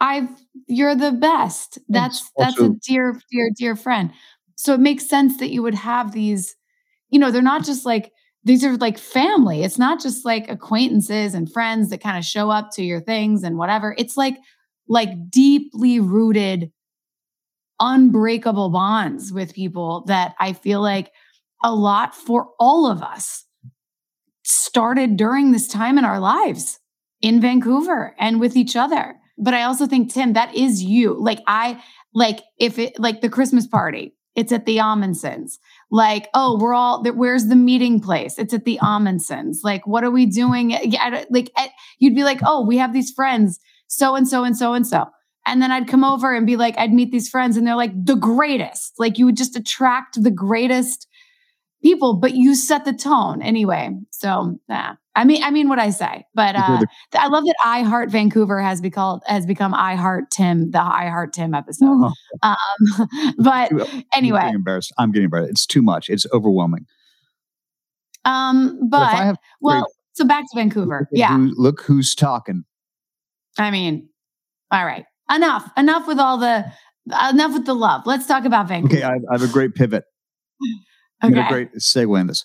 [0.00, 0.28] I've
[0.66, 1.78] you're the best.
[1.88, 4.12] That's that's a dear, dear, dear friend.
[4.54, 6.56] So it makes sense that you would have these,
[7.10, 8.12] you know, they're not just like
[8.44, 9.62] these are like family.
[9.62, 13.42] It's not just like acquaintances and friends that kind of show up to your things
[13.42, 13.94] and whatever.
[13.98, 14.36] It's like
[14.88, 16.72] like deeply rooted
[17.80, 21.12] unbreakable bonds with people that I feel like
[21.62, 23.44] a lot for all of us
[24.44, 26.78] started during this time in our lives
[27.20, 29.16] in Vancouver and with each other.
[29.36, 31.14] But I also think, Tim, that is you.
[31.20, 31.82] Like, I
[32.14, 35.58] like if it like the Christmas party, it's at the Omundson's.
[35.90, 38.38] Like, oh, we're all where's the meeting place?
[38.38, 39.62] It's at the Omundson's.
[39.64, 40.70] Like, what are we doing?
[41.30, 44.74] Like, eh, you'd be like, oh, we have these friends, so and so and so
[44.74, 45.06] and so.
[45.46, 47.92] And then I'd come over and be like, I'd meet these friends and they're like
[48.04, 48.94] the greatest.
[48.98, 51.08] Like you would just attract the greatest
[51.82, 53.90] people, but you set the tone anyway.
[54.10, 54.96] So yeah.
[55.18, 56.80] I mean, I mean what I say, but uh,
[57.14, 61.08] I love that I Heart Vancouver has become has become I Heart Tim, the I
[61.08, 61.88] Heart Tim episode.
[61.88, 62.12] Oh.
[62.42, 63.72] Um, but
[64.14, 64.92] anyway, I'm getting embarrassed.
[64.96, 65.50] I'm getting embarrassed.
[65.50, 66.08] It's too much.
[66.08, 66.86] It's overwhelming.
[68.24, 71.08] Um, but, but well, great, so back to Vancouver.
[71.10, 72.64] Look yeah, who, look who's talking.
[73.58, 74.08] I mean,
[74.70, 75.04] all right
[75.34, 76.64] enough, enough with all the,
[77.30, 78.02] enough with the love.
[78.06, 78.96] Let's talk about Vancouver.
[78.96, 80.04] Okay, I, I have a great pivot.
[81.24, 81.40] okay.
[81.40, 82.44] a great segue in this.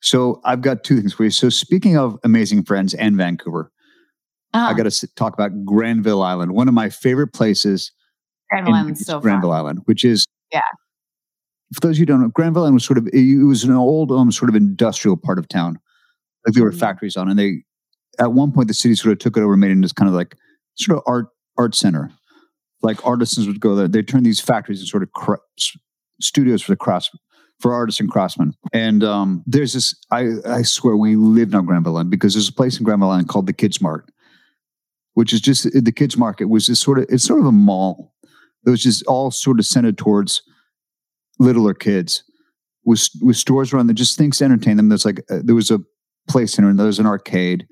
[0.00, 1.30] So I've got two things for you.
[1.30, 3.70] So speaking of amazing friends and Vancouver,
[4.52, 4.66] uh-huh.
[4.66, 7.92] I got to talk about Granville Island, one of my favorite places.
[8.50, 9.58] Granville Island, so Granville fun.
[9.58, 10.62] Island, which is yeah.
[11.74, 14.32] For those who don't know, Granville Island was sort of it was an old um,
[14.32, 15.78] sort of industrial part of town,
[16.44, 16.80] like there were mm-hmm.
[16.80, 17.62] factories on, and they
[18.18, 20.08] at one point the city sort of took it over and made it into kind
[20.08, 20.36] of like
[20.76, 22.10] sort of art art center
[22.82, 23.88] like artisans would go there.
[23.88, 25.38] They turn these factories into sort of cra-
[26.20, 27.10] studios for the crafts
[27.60, 28.54] for artists and craftsmen.
[28.72, 29.94] And um, there's this.
[30.10, 33.28] I I swear we lived on Granville Island because there's a place in Granville Island
[33.28, 34.10] called the Kids Mart,
[35.14, 38.14] which is just the Kids Market was this sort of it's sort of a mall.
[38.66, 40.42] It was just all sort of centered towards
[41.38, 42.22] littler kids
[42.84, 44.88] with with stores around that just things to entertain them.
[44.88, 45.80] There's like uh, there was a
[46.28, 47.66] place center and there was an arcade,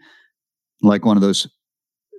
[0.82, 1.46] like one of those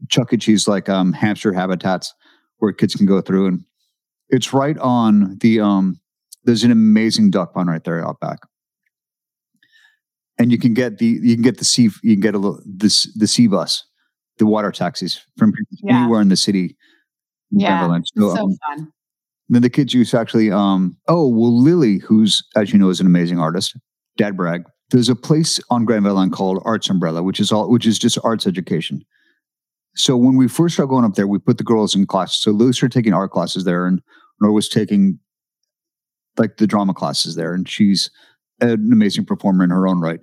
[0.07, 0.37] Chuck E.
[0.37, 2.13] Cheese like um, hamster habitats
[2.59, 3.47] where kids can go through.
[3.47, 3.63] And
[4.29, 5.99] it's right on the, um,
[6.49, 8.39] there's an amazing duck pond right there out back.
[10.39, 12.59] And you can get the, you can get the sea, you can get a little,
[12.65, 13.83] this, the sea bus,
[14.39, 15.99] the water taxis from yeah.
[16.01, 16.75] anywhere in the city.
[17.51, 17.99] Yeah.
[18.15, 18.91] So, so um, fun.
[19.49, 23.05] Then the kids use actually, um, oh, well, Lily, who's, as you know, is an
[23.05, 23.77] amazing artist,
[24.17, 24.63] Dad brag.
[24.89, 28.17] There's a place on Granville Island called Arts Umbrella, which is all, which is just
[28.23, 29.03] arts education.
[29.95, 32.41] So when we first started going up there, we put the girls in classes.
[32.41, 34.01] So Lou started taking art classes there, and
[34.41, 35.19] Nora was taking
[36.39, 38.09] like the drama classes there, and she's
[38.61, 40.19] an amazing performer in her own right.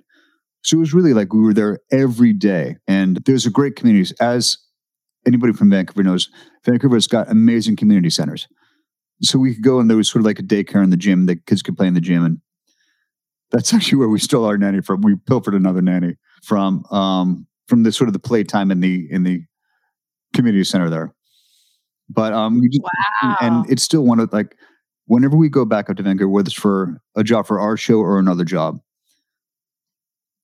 [0.63, 4.13] So it was really like we were there every day, and there's a great community.
[4.19, 4.57] As
[5.25, 6.29] anybody from Vancouver knows,
[6.65, 8.47] Vancouver's got amazing community centers.
[9.21, 11.25] So we could go, and there was sort of like a daycare in the gym.
[11.25, 12.41] The kids could play in the gym, and
[13.51, 15.01] that's actually where we stole our nanny from.
[15.01, 19.23] We pilfered another nanny from um, from the sort of the playtime in the in
[19.23, 19.43] the
[20.33, 21.13] community center there.
[22.09, 22.81] But um, just,
[23.21, 23.35] wow.
[23.41, 24.55] and it's still one of like
[25.07, 27.99] whenever we go back up to Vancouver, whether it's for a job for our show
[27.99, 28.79] or another job,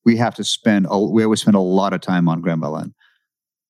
[0.05, 2.93] we have to spend a, we always spend a lot of time on Granville Island.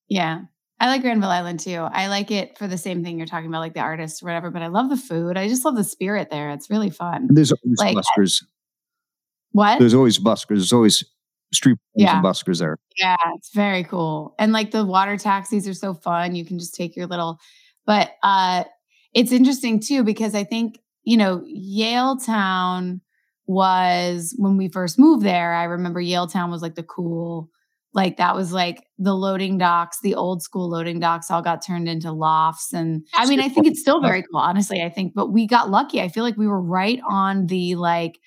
[0.08, 0.41] Yeah.
[0.79, 1.75] I like Granville Island too.
[1.75, 4.51] I like it for the same thing you're talking about, like the artists or whatever,
[4.51, 5.38] but I love the food.
[5.38, 6.49] I just love the spirit there.
[6.51, 7.27] It's really fun.
[7.27, 8.43] And there's always like, buskers.
[9.51, 9.79] What?
[9.79, 10.47] There's always buskers.
[10.47, 11.03] There's always
[11.53, 12.15] street yeah.
[12.15, 12.77] and buskers there.
[12.97, 14.36] Yeah, it's very cool.
[14.39, 16.36] And like the water taxis are so fun.
[16.36, 17.39] You can just take your little
[17.86, 18.63] but uh
[19.13, 23.02] it's interesting too because I think, you know, Yaletown
[23.46, 27.50] was when we first moved there, I remember Yaletown was like the cool
[27.94, 31.88] like that was like the loading docks, the old school loading docks all got turned
[31.88, 32.74] into lofts.
[32.74, 34.82] And I mean, I think it's still very cool, honestly.
[34.82, 36.02] I think, but we got lucky.
[36.02, 38.20] I feel like we were right on the like,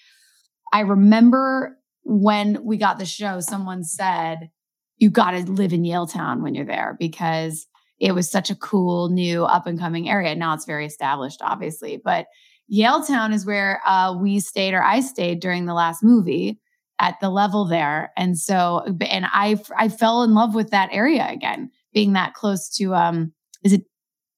[0.72, 4.50] I remember when we got the show, someone said,
[4.98, 7.66] you got to live in Yaletown when you're there because
[7.98, 10.34] it was such a cool, new, up and coming area.
[10.34, 12.26] Now it's very established, obviously, but
[12.72, 16.58] Yaletown is where uh, we stayed or I stayed during the last movie.
[16.98, 18.10] at the level there.
[18.16, 22.68] And so, and I, I fell in love with that area again, being that close
[22.76, 23.82] to, um, is it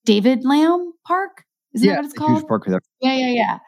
[0.04, 1.44] David Lam Park?
[1.74, 2.38] Isn't yeah, that what it's called?
[2.38, 2.80] Huge park there.
[3.00, 3.58] Yeah, yeah, yeah.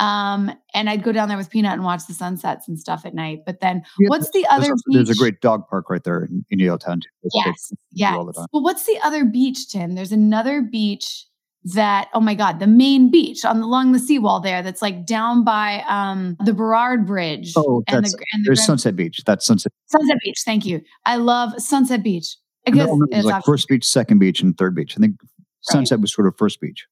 [0.00, 3.14] Um, and I'd go down there with Peanut and watch the sunsets and stuff at
[3.14, 3.40] night.
[3.44, 4.72] But then, Yeah, what's the other?
[4.72, 4.94] beach?
[4.94, 7.02] there's a great dog park right there in, in Yaletown.
[7.34, 8.14] Yes, yes.
[8.14, 8.46] all the time.
[8.52, 9.94] But what's the other beach, Tim?
[9.94, 11.26] There's another beach
[11.64, 14.62] that oh my god, the main beach on along the seawall there.
[14.62, 17.52] That's like down by um the Burrard Bridge.
[17.56, 19.22] Oh, and that's the, and the there's Grand- Sunset Beach.
[19.26, 19.72] That's Sunset.
[19.86, 20.42] Sunset Beach.
[20.44, 20.80] Thank you.
[21.04, 22.36] I love Sunset Beach.
[22.66, 24.94] I guess no, it's like first beach, second beach, and third beach.
[24.96, 25.16] I think
[25.62, 26.86] Sunset was sort of first beach.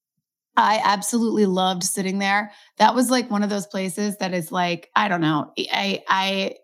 [0.57, 2.51] I absolutely loved sitting there.
[2.79, 5.53] That was like one of those places that is like, I don't know.
[5.71, 6.55] I I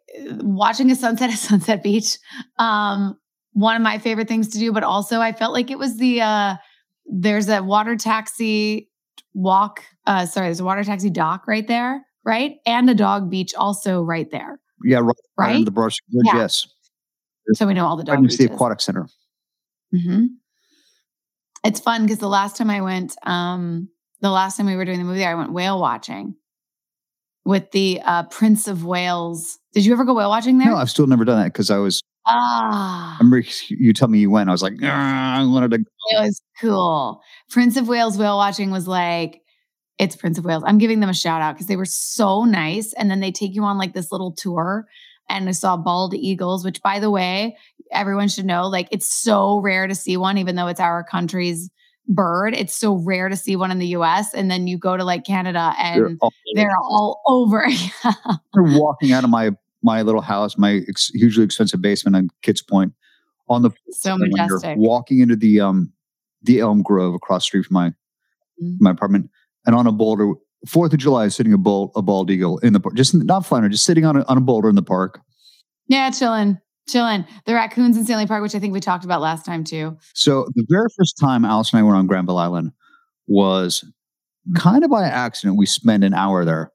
[0.41, 2.19] watching a sunset at Sunset Beach.
[2.59, 3.19] Um
[3.55, 6.23] one of my favorite things to do, but also I felt like it was the
[6.23, 6.57] uh
[7.07, 8.89] there's a water taxi
[9.35, 12.57] walk uh sorry, there's a water taxi dock right there, right?
[12.67, 14.61] And a dog beach also right there.
[14.85, 15.15] Yeah, right.
[15.39, 15.65] right Right?
[15.65, 16.25] the Street Bridge.
[16.35, 16.41] Yeah.
[16.41, 16.67] Yes,
[17.55, 18.53] So we know all the dog to the.
[18.53, 19.07] Aquatic Center.
[19.95, 20.27] Mm-hmm.
[21.65, 23.89] It's fun because the last time I went, um,
[24.21, 26.35] the last time we were doing the movie there, I went whale watching
[27.45, 29.59] with the uh, Prince of Whales.
[29.73, 30.69] Did you ever go whale watching there?
[30.69, 32.03] No, I've still never done that because I was.
[32.27, 34.49] Ah, I remember you tell me you went.
[34.49, 35.79] I was like, "Ah, I wanted to.
[35.79, 35.85] Go.
[36.11, 37.21] It was cool.
[37.51, 39.41] Prince of Whales whale watching was like,
[39.99, 40.63] it's Prince of Whales.
[40.67, 42.93] I'm giving them a shout out because they were so nice.
[42.95, 44.87] And then they take you on like this little tour.
[45.29, 47.57] And I saw bald eagles, which by the way,
[47.93, 51.71] everyone should know, like it's so rare to see one, even though it's our country's
[52.09, 52.55] bird.
[52.55, 54.35] It's so rare to see one in the US.
[54.35, 57.65] And then you go to like Canada They're and all- they're all over.
[58.55, 59.51] They're walking out of my
[59.83, 62.93] my little house, my ex- hugely expensive basement on Kits Point,
[63.49, 64.77] on the so majestic.
[64.79, 65.93] walking into the um
[66.43, 67.89] the Elm Grove across the street from my
[68.63, 68.77] Mhm.
[68.81, 69.31] my apartment,
[69.67, 70.33] and on a boulder.
[70.69, 73.69] Fourth of July, sitting a bald a bald eagle in the park, just not flying,
[73.71, 75.21] just sitting on a, on a boulder in the park.
[75.89, 76.59] Yeah, chilling.
[76.89, 77.25] Chilling.
[77.47, 79.97] The raccoons in Stanley Park, which I think we talked about last time too.
[80.15, 82.71] So the very first time Alice and I were on Granville Island
[83.27, 83.85] was
[84.57, 85.57] kind of by accident.
[85.59, 86.71] We spent an hour there.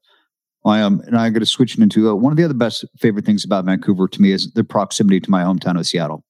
[0.64, 2.84] I um and I'm going to switch it into uh, one of the other best
[2.98, 6.24] favorite things about Vancouver to me is the proximity to my hometown of Seattle.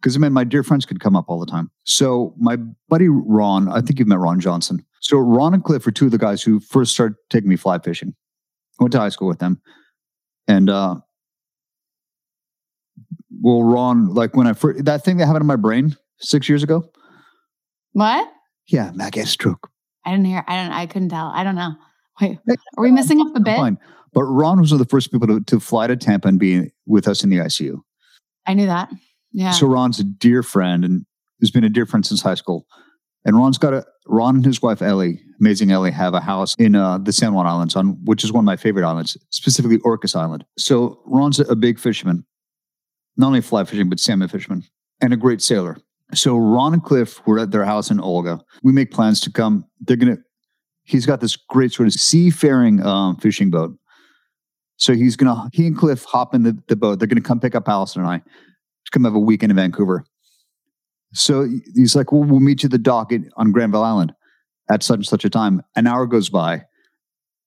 [0.00, 1.70] Because I mean, my dear friends could come up all the time.
[1.84, 2.56] So my
[2.88, 4.84] buddy Ron, I think you've met Ron Johnson.
[5.00, 7.78] So Ron and Cliff are two of the guys who first started taking me fly
[7.78, 8.14] fishing.
[8.78, 9.60] I went to high school with them,
[10.48, 10.96] and uh,
[13.42, 16.62] well, Ron, like when I first that thing that happened in my brain six years
[16.62, 16.90] ago.
[17.92, 18.28] What?
[18.68, 19.68] Yeah, Mac had a stroke.
[20.04, 20.44] I didn't hear.
[20.46, 20.72] I don't.
[20.72, 21.26] I couldn't tell.
[21.26, 21.74] I don't know.
[22.20, 22.38] Wait,
[22.76, 23.56] are we missing up a bit?
[23.56, 23.78] Fine.
[24.12, 26.72] But Ron was one of the first people to, to fly to Tampa and be
[26.86, 27.80] with us in the ICU.
[28.46, 28.90] I knew that.
[29.32, 29.52] Yeah.
[29.52, 31.06] So Ron's a dear friend and
[31.40, 32.66] has been a dear friend since high school.
[33.24, 36.74] And Ron's got a Ron and his wife Ellie, amazing Ellie, have a house in
[36.74, 40.16] uh, the San Juan Islands, on which is one of my favorite islands, specifically Orcas
[40.16, 40.44] Island.
[40.58, 42.24] So Ron's a, big fisherman,
[43.16, 44.64] not only fly fishing but salmon fisherman,
[45.00, 45.78] and a great sailor.
[46.14, 48.40] So Ron and Cliff were at their house in Olga.
[48.62, 49.64] We make plans to come.
[49.80, 50.18] They're gonna.
[50.90, 53.76] He's got this great sort of seafaring um, fishing boat.
[54.76, 55.48] So he's gonna.
[55.52, 56.98] He and Cliff hop in the, the boat.
[56.98, 60.04] They're gonna come pick up Allison and I to come have a weekend in Vancouver.
[61.12, 64.12] So he's like, well, we'll meet you at the dock in, on Granville Island
[64.70, 65.62] at such and such a time.
[65.76, 66.64] An hour goes by.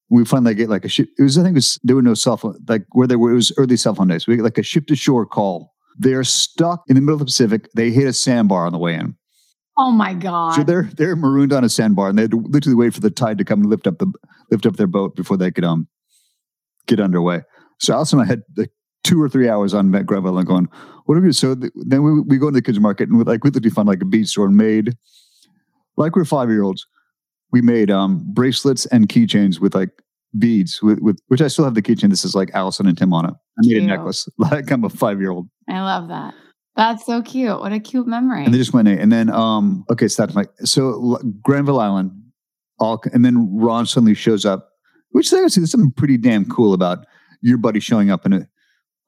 [0.09, 1.07] We finally get like a ship.
[1.17, 3.31] It was, I think it was, there were no cell phone, like where they were,
[3.31, 4.27] it was early cell phone days.
[4.27, 5.73] We get like a ship to shore call.
[5.97, 7.69] They're stuck in the middle of the Pacific.
[7.73, 9.15] They hit a sandbar on the way in.
[9.77, 10.55] Oh my god.
[10.55, 13.09] So they're, they're marooned on a sandbar and they had to literally wait for the
[13.09, 14.11] tide to come and lift up the,
[14.51, 15.87] lift up their boat before they could, um,
[16.87, 17.41] get underway.
[17.79, 18.71] So Alice and I had like
[19.03, 20.67] two or three hours on Met Granville and going,
[21.05, 21.33] what are we?
[21.33, 23.73] So th- then we, we go to the kids market and we like we literally
[23.73, 24.95] found like a beach store and made
[25.97, 26.85] like we're five year olds.
[27.51, 29.89] We made um bracelets and keychains with like
[30.37, 32.09] beads with, with which I still have the keychain.
[32.09, 33.33] This is like Allison and Tim on it.
[33.33, 33.83] I made Cute.
[33.83, 35.49] a necklace like I'm a five year old.
[35.69, 36.33] I love that.
[36.75, 37.59] That's so cute.
[37.59, 38.45] What a cute memory.
[38.45, 38.97] And they just went in.
[38.97, 42.11] And then um okay, so that's my so Granville Island.
[42.79, 44.69] All and then Ron suddenly shows up,
[45.11, 47.05] which there's there's something pretty damn cool about
[47.41, 48.47] your buddy showing up in an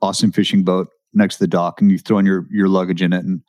[0.01, 3.25] awesome fishing boat next to the dock and you throwing your your luggage in it
[3.25, 3.41] and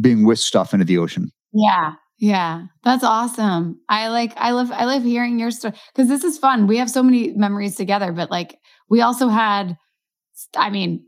[0.00, 1.30] being whisked off into the ocean.
[1.52, 1.94] Yeah.
[2.18, 2.64] Yeah.
[2.84, 3.80] That's awesome.
[3.88, 6.66] I like I love I love hearing your story cuz this is fun.
[6.66, 8.58] We have so many memories together, but like
[8.90, 9.78] we also had
[10.54, 11.06] I mean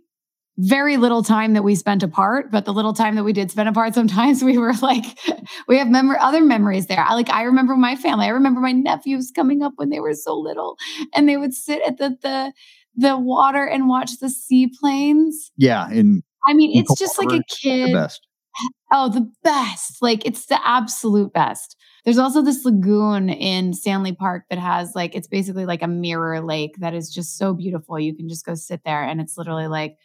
[0.58, 3.68] very little time that we spent apart, but the little time that we did spend
[3.68, 5.04] apart, sometimes we were like,
[5.68, 7.00] we have memor- other memories there.
[7.00, 8.26] I like, I remember my family.
[8.26, 10.76] I remember my nephews coming up when they were so little,
[11.14, 12.52] and they would sit at the the
[12.94, 15.50] the water and watch the seaplanes.
[15.56, 17.92] Yeah, and I mean, it's just like a kid.
[17.92, 18.26] best.
[18.94, 20.02] Oh, the best.
[20.02, 21.74] Like it's the absolute best.
[22.04, 26.42] There's also this lagoon in Stanley Park that has like it's basically like a mirror
[26.42, 27.98] lake that is just so beautiful.
[27.98, 29.96] You can just go sit there and it's literally like,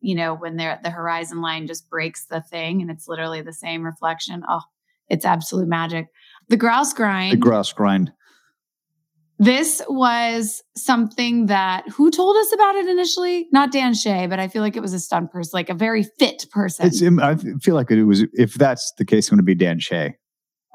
[0.00, 3.42] you know, when they're at the horizon line just breaks the thing and it's literally
[3.42, 4.42] the same reflection.
[4.48, 4.62] Oh,
[5.08, 6.06] it's absolute magic.
[6.48, 7.32] The grouse grind.
[7.32, 8.12] The grouse grind.
[9.38, 13.48] This was something that who told us about it initially?
[13.52, 16.02] Not Dan Shea, but I feel like it was a stunt person, like a very
[16.18, 16.86] fit person.
[16.86, 19.78] It's, I feel like it was, if that's the case, it's going to be Dan
[19.78, 20.14] Shea.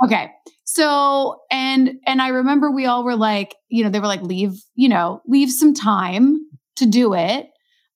[0.03, 0.31] Okay.
[0.63, 4.53] So, and, and I remember we all were like, you know, they were like, leave,
[4.73, 6.39] you know, leave some time
[6.77, 7.47] to do it.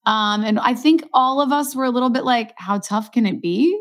[0.06, 3.26] Um, and I think all of us were a little bit like, how tough can
[3.26, 3.80] it be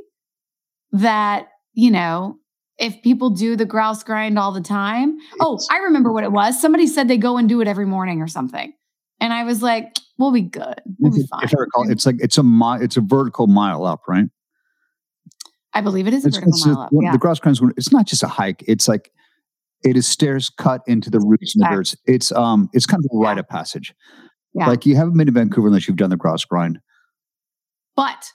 [0.93, 2.39] that, you know,
[2.79, 5.19] if people do the grouse grind all the time.
[5.41, 6.61] Oh, I remember what it was.
[6.61, 8.73] Somebody said they go and do it every morning or something.
[9.21, 10.81] And I was like, we'll be good.
[11.01, 11.43] We'll be fine.
[11.43, 14.27] If I recall, it's like it's a mile, it's a vertical mile up, right?
[15.75, 16.91] I believe it is a It's, vertical it's mile a- up.
[16.93, 17.13] Yeah.
[17.13, 17.59] The grouse grind.
[17.77, 18.63] It's not just a hike.
[18.69, 19.11] It's like
[19.85, 22.03] it is stairs cut into the roots and the Respect.
[22.07, 22.15] dirt.
[22.15, 23.29] It's um, it's kind of a Yeah.
[23.29, 23.93] rite of passage.
[24.55, 24.67] Yeah.
[24.67, 26.81] Like you haven't been to Vancouver unless you've done the grouse grind.
[27.97, 28.33] But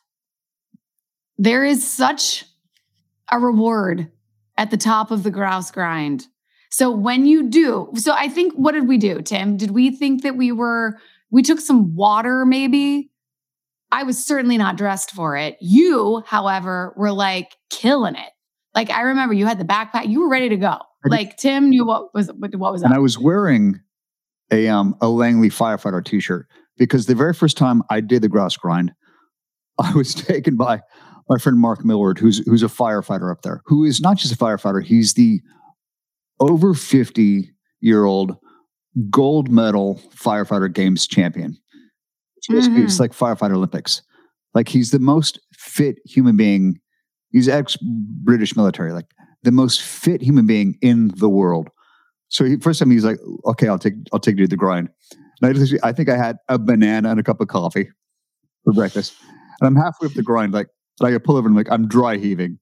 [1.38, 2.46] there is such
[3.32, 4.12] a reward
[4.58, 6.28] at the top of the grouse grind.
[6.70, 9.58] So when you do, so I think what did we do, Tim?
[9.58, 11.00] Did we think that we were
[11.32, 13.12] we took some water maybe?
[13.92, 15.56] I was certainly not dressed for it.
[15.62, 18.32] You, however, were like killing it.
[18.74, 20.80] Like I remember you had the backpack, you were ready to go.
[21.06, 22.94] Like Tim knew what was what was And.
[22.94, 23.82] I was wearing
[24.54, 28.56] a um a Langley firefighter T-shirt because the very first time I did the grouse
[28.58, 28.94] grind,
[29.80, 30.82] I was taken by
[31.30, 34.38] my friend Mark Millward, who's who's a firefighter up there, who is not just a
[34.38, 35.42] firefighter, he's the
[36.40, 37.50] over 50
[37.82, 38.38] year old
[39.10, 41.58] gold medal firefighter games champion.
[42.38, 44.02] It's, basically- it's like firefighter Olympics.
[44.54, 46.80] Like he's the most fit human being.
[47.32, 47.78] He's ex
[48.24, 49.08] British military, like
[49.42, 51.70] the most fit human being in the world.
[52.34, 54.90] So he, first time he's like, "Okay, I'll take I'll take you to the grind."
[55.42, 57.90] And I, I think I had a banana and a cup of coffee
[58.64, 59.14] for breakfast,
[59.62, 60.68] and I'm halfway up the grind, like
[61.00, 62.58] like I pull over and I'm like I'm dry heaving.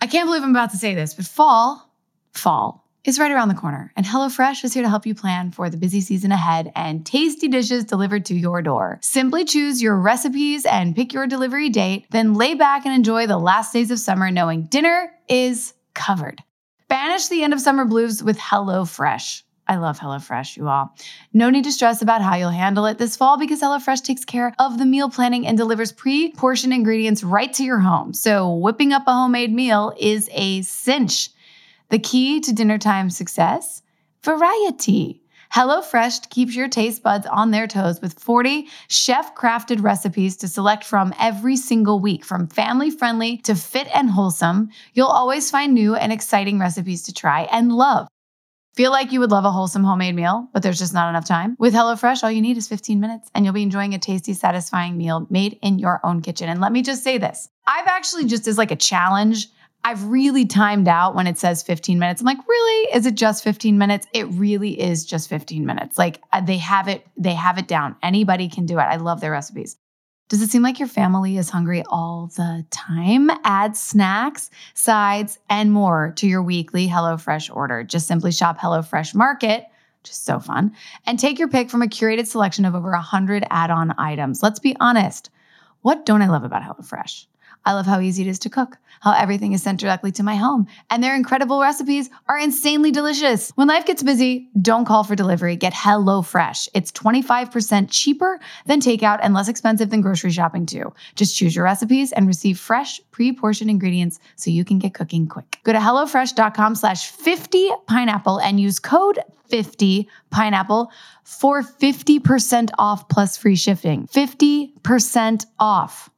[0.00, 1.92] I can't believe I'm about to say this, but fall,
[2.32, 5.68] fall is right around the corner, and HelloFresh is here to help you plan for
[5.68, 8.98] the busy season ahead and tasty dishes delivered to your door.
[9.02, 13.38] Simply choose your recipes and pick your delivery date, then lay back and enjoy the
[13.38, 16.42] last days of summer knowing dinner is covered.
[16.90, 19.44] Banish the end of summer blues with HelloFresh.
[19.68, 20.96] I love HelloFresh, you all.
[21.32, 24.52] No need to stress about how you'll handle it this fall because HelloFresh takes care
[24.58, 28.12] of the meal planning and delivers pre portioned ingredients right to your home.
[28.12, 31.30] So, whipping up a homemade meal is a cinch.
[31.90, 33.82] The key to dinner time success?
[34.24, 35.19] Variety.
[35.54, 40.84] HelloFresh keeps your taste buds on their toes with 40 chef crafted recipes to select
[40.84, 42.24] from every single week.
[42.24, 47.12] From family friendly to fit and wholesome, you'll always find new and exciting recipes to
[47.12, 48.06] try and love.
[48.76, 51.56] Feel like you would love a wholesome homemade meal, but there's just not enough time?
[51.58, 54.96] With HelloFresh, all you need is 15 minutes and you'll be enjoying a tasty, satisfying
[54.96, 56.48] meal made in your own kitchen.
[56.48, 59.48] And let me just say this I've actually, just as like a challenge,
[59.82, 62.20] I've really timed out when it says 15 minutes.
[62.20, 62.94] I'm like, really?
[62.94, 64.06] Is it just 15 minutes?
[64.12, 65.98] It really is just 15 minutes.
[65.98, 67.96] Like uh, they have it, they have it down.
[68.02, 68.82] Anybody can do it.
[68.82, 69.76] I love their recipes.
[70.28, 73.30] Does it seem like your family is hungry all the time?
[73.42, 77.82] Add snacks, sides, and more to your weekly HelloFresh order.
[77.82, 79.64] Just simply shop HelloFresh Market,
[80.02, 83.44] which is so fun, and take your pick from a curated selection of over 100
[83.50, 84.40] add on items.
[84.40, 85.30] Let's be honest.
[85.82, 87.26] What don't I love about HelloFresh?
[87.64, 90.36] I love how easy it is to cook, how everything is sent directly to my
[90.36, 93.50] home, and their incredible recipes are insanely delicious.
[93.50, 95.56] When life gets busy, don't call for delivery.
[95.56, 96.68] Get HelloFresh.
[96.74, 100.92] It's 25% cheaper than takeout and less expensive than grocery shopping, too.
[101.14, 105.58] Just choose your recipes and receive fresh, pre-portioned ingredients so you can get cooking quick.
[105.64, 109.18] Go to HelloFresh.com slash 50 pineapple and use code
[109.48, 110.90] 50 pineapple
[111.24, 114.06] for 50% off plus free shipping.
[114.06, 116.10] 50% off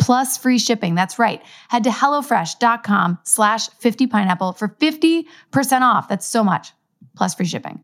[0.00, 0.94] plus free shipping.
[0.94, 1.42] That's right.
[1.68, 5.26] Head to HelloFresh.com slash 50 pineapple for 50%
[5.82, 6.08] off.
[6.08, 6.72] That's so much
[7.14, 7.82] plus free shipping.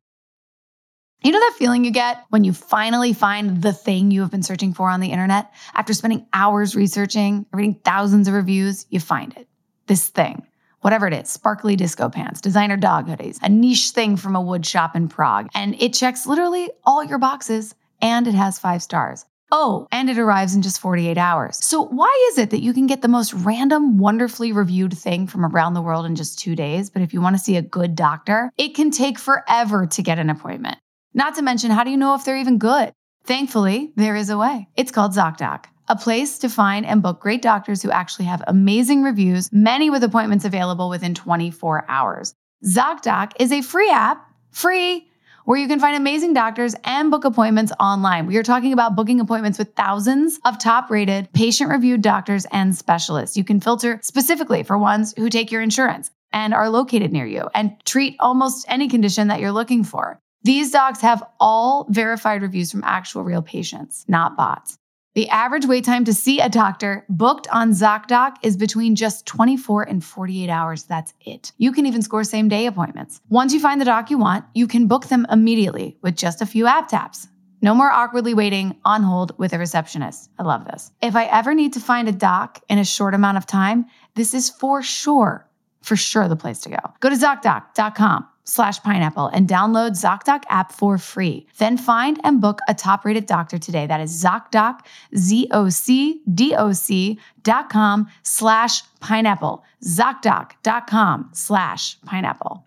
[1.22, 4.42] You know that feeling you get when you finally find the thing you have been
[4.42, 5.52] searching for on the internet?
[5.74, 9.48] After spending hours researching, reading thousands of reviews, you find it.
[9.86, 10.46] This thing,
[10.80, 14.64] whatever it is sparkly disco pants, designer dog hoodies, a niche thing from a wood
[14.64, 15.48] shop in Prague.
[15.54, 19.24] And it checks literally all your boxes and it has five stars.
[19.52, 21.64] Oh, and it arrives in just 48 hours.
[21.64, 25.44] So, why is it that you can get the most random, wonderfully reviewed thing from
[25.44, 26.90] around the world in just two days?
[26.90, 30.18] But if you want to see a good doctor, it can take forever to get
[30.18, 30.78] an appointment.
[31.14, 32.92] Not to mention, how do you know if they're even good?
[33.24, 34.68] Thankfully, there is a way.
[34.76, 35.64] It's called ZocDoc.
[35.88, 40.02] a place to find and book great doctors who actually have amazing reviews, many with
[40.02, 42.34] appointments available within 24 hours.
[42.64, 45.08] ZocDoc is a free app, free,
[45.46, 48.26] where you can find amazing doctors and book appointments online.
[48.26, 52.76] We are talking about booking appointments with thousands of top rated, patient reviewed doctors and
[52.76, 53.36] specialists.
[53.36, 57.48] You can filter specifically for ones who take your insurance and are located near you
[57.54, 60.18] and treat almost any condition that you're looking for.
[60.42, 64.78] These docs have all verified reviews from actual real patients, not bots.
[65.16, 69.84] The average wait time to see a doctor booked on ZocDoc is between just 24
[69.84, 70.82] and 48 hours.
[70.82, 71.52] That's it.
[71.56, 73.22] You can even score same day appointments.
[73.30, 76.46] Once you find the doc you want, you can book them immediately with just a
[76.46, 77.28] few app taps.
[77.62, 80.28] No more awkwardly waiting on hold with a receptionist.
[80.38, 80.92] I love this.
[81.00, 83.86] If I ever need to find a doc in a short amount of time,
[84.16, 85.48] this is for sure,
[85.80, 86.92] for sure the place to go.
[87.00, 91.46] Go to ZocDoc.com slash pineapple and download ZocDoc app for free.
[91.58, 93.86] Then find and book a top rated doctor today.
[93.86, 94.80] That is ZocDoc,
[95.16, 99.64] Z-O-C-D-O-C dot com slash pineapple.
[99.84, 102.64] ZocDoc.com slash pineapple.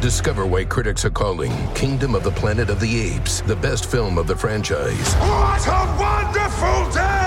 [0.00, 4.18] Discover why critics are calling Kingdom of the Planet of the Apes the best film
[4.18, 5.14] of the franchise.
[5.14, 7.23] What a wonderful day!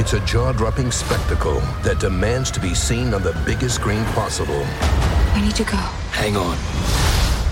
[0.00, 4.66] It's a jaw dropping spectacle that demands to be seen on the biggest screen possible.
[5.34, 5.76] We need to go.
[6.16, 6.56] Hang on.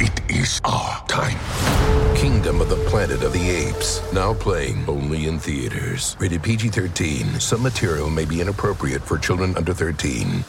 [0.00, 1.36] It is our time.
[2.16, 4.00] Kingdom of the Planet of the Apes.
[4.14, 6.16] Now playing only in theaters.
[6.18, 7.38] Rated PG 13.
[7.38, 10.42] Some material may be inappropriate for children under 13.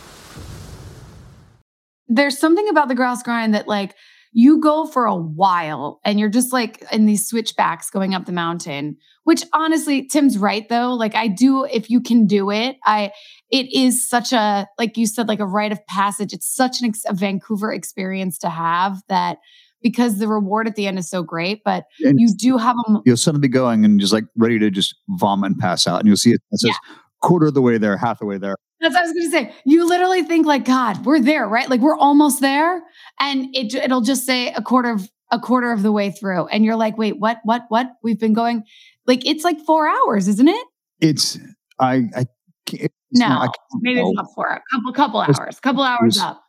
[2.07, 3.93] There's something about the grouse grind that like
[4.31, 8.31] you go for a while and you're just like in these switchbacks going up the
[8.31, 8.95] mountain
[9.29, 13.11] which honestly tim's right though like i do if you can do it i
[13.51, 16.87] it is such a like you said like a rite of passage it's such an
[16.87, 19.37] ex- a vancouver experience to have that
[19.83, 23.01] because the reward at the end is so great but And you do have a
[23.05, 25.99] you'll suddenly be going and just like ready to just vomit and pass out.
[25.99, 26.75] And you'll see it, it says
[27.21, 28.55] quarter of the way there, half the way there.
[28.81, 29.55] That's what I was going to say.
[29.65, 31.69] You literally think like, God, we're there, right?
[31.69, 32.81] Like we're almost there,
[33.19, 36.63] and it it'll just say a quarter of a quarter of the way through, and
[36.63, 37.91] you're like, wait, what, what, what?
[38.01, 38.63] We've been going,
[39.09, 40.67] like it's like four hours, isn't it?
[41.01, 41.37] It's,
[41.79, 42.25] I, I,
[42.65, 45.83] can't- it's No, not- I maybe it's not four, a couple, couple It's- hours, couple
[45.83, 46.41] hours up.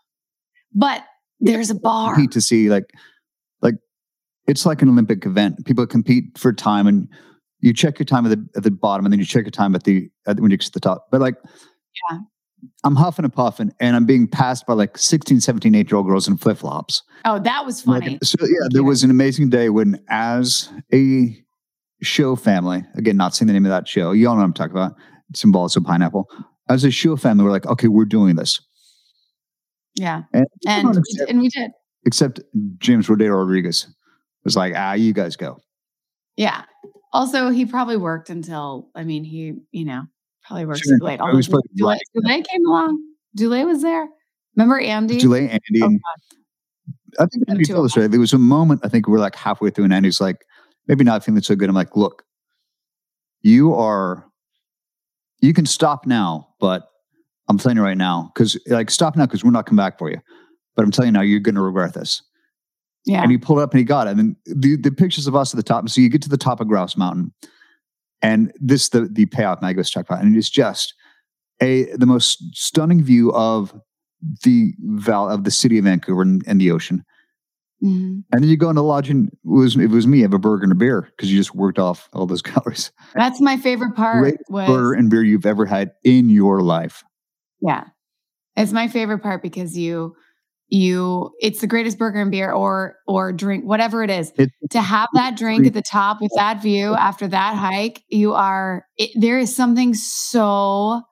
[0.75, 1.03] But
[1.41, 2.15] there's a bar.
[2.15, 2.85] compete to see like
[3.63, 3.75] like
[4.47, 5.65] it's like an Olympic event.
[5.67, 7.09] People compete for time and
[7.61, 9.75] you check your time at the at the bottom and then you check your time
[9.75, 11.07] at the at the, when you get to the top.
[11.11, 11.35] But like
[12.11, 12.19] Yeah.
[12.85, 16.07] I'm huffing and puffing and I'm being passed by like 16, 17, 8 year old
[16.07, 17.03] girls in flip flops.
[17.25, 18.19] Oh, that was funny.
[18.23, 21.43] so yeah, there was an amazing day when as a
[22.03, 24.53] show family, again, not saying the name of that show, you all know what I'm
[24.55, 24.93] talking about.
[25.31, 26.27] It's involved so pineapple.
[26.69, 28.61] As a show family, we're like, okay, we're doing this.
[29.95, 31.71] yeah, And, and except, and we did.
[32.07, 32.41] except
[32.79, 33.87] James Roday Rodriguez
[34.45, 35.59] was like, ah, you guys go.
[36.37, 36.63] Yeah.
[37.13, 38.89] Also, he probably worked until.
[38.95, 40.05] I mean, he you know
[40.45, 40.97] probably worked Sure.
[41.01, 41.21] late.
[41.21, 42.01] I was probably Dulé, right.
[42.17, 43.03] Dulé came along.
[43.37, 44.09] Dulé was there.
[44.57, 45.19] Remember Andy?
[45.19, 45.91] Julie, Andy, Oh,
[47.19, 48.09] I think And Andy told us right.
[48.11, 50.37] There was a moment I think we're like halfway through, and Andy's like,
[50.91, 51.69] maybe not feeling so good.
[51.69, 52.25] I'm like, look,
[53.43, 54.27] you are,
[55.41, 56.83] you can stop now, but
[57.49, 60.11] I'm telling you right now, because like stop now because we're not coming back for
[60.11, 60.19] you.
[60.75, 62.23] But I'm telling you now, you're going to regret this.
[63.07, 63.23] yeah.
[63.23, 64.11] And he pulled up and he got it.
[64.11, 65.89] And then the, the pictures of us at the top.
[65.89, 67.33] So you get to the top of Grouse Mountain,
[68.21, 70.95] and this the the payoff Magos talked about, and it's just
[71.63, 73.75] a the most stunning view of
[74.43, 77.05] the val of the city of Vancouver and, and the ocean.
[77.83, 78.25] Mhm.
[78.31, 80.65] And then you go into lodge and it was it was me, have a burger
[80.65, 82.93] and a beer because you just worked off all those calories.
[83.15, 84.23] That's my favorite part.
[84.23, 87.03] Greatest Was burger and beer you've ever had in your life.
[87.61, 87.85] Yeah.
[88.57, 90.15] It's my favorite part because you
[90.69, 94.33] you it's the greatest burger and beer or or drink whatever it is.
[94.37, 98.35] It, To have that drink at the top with that view after that hike, you
[98.35, 101.03] are it, there is something so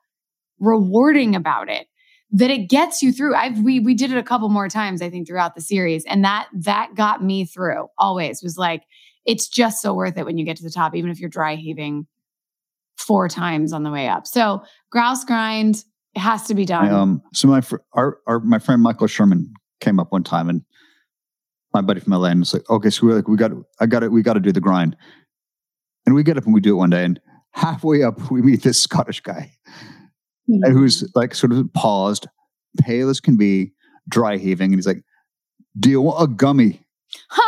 [0.61, 1.87] rewarding about it
[2.31, 3.35] that it gets you through.
[3.35, 6.24] I've we we did it a couple more times I think throughout the series and
[6.24, 7.89] that that got me through.
[7.99, 8.85] Always was like
[9.24, 11.55] it's just so worth it when you get to the top even if you're dry
[11.55, 12.07] heaving
[12.97, 14.26] four times on the way up.
[14.26, 16.91] So, grouse grind it has to be done.
[16.91, 20.62] um, so my fr- our, our my friend Michael Sherman came up one time and
[21.72, 24.03] my buddy from LA and was like, okay, so we're like, we got I got
[24.03, 24.97] it, we got to do the grind.
[26.07, 27.20] And we get up and we do it one day, and
[27.53, 29.53] halfway up we meet this Scottish guy
[30.51, 30.72] Mm-hmm.
[30.72, 32.26] who's like sort of paused,
[32.80, 33.72] pale as can be,
[34.09, 35.03] dry heaving, and he's like,
[35.78, 36.80] "Do you want a gummy?"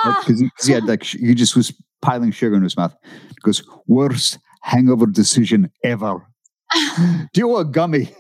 [0.05, 1.72] Because he, 'cause he had like he just was
[2.03, 2.94] piling sugar in his mouth.
[3.28, 6.26] He goes, "Worst hangover decision ever."
[7.32, 8.14] Do you want a gummy?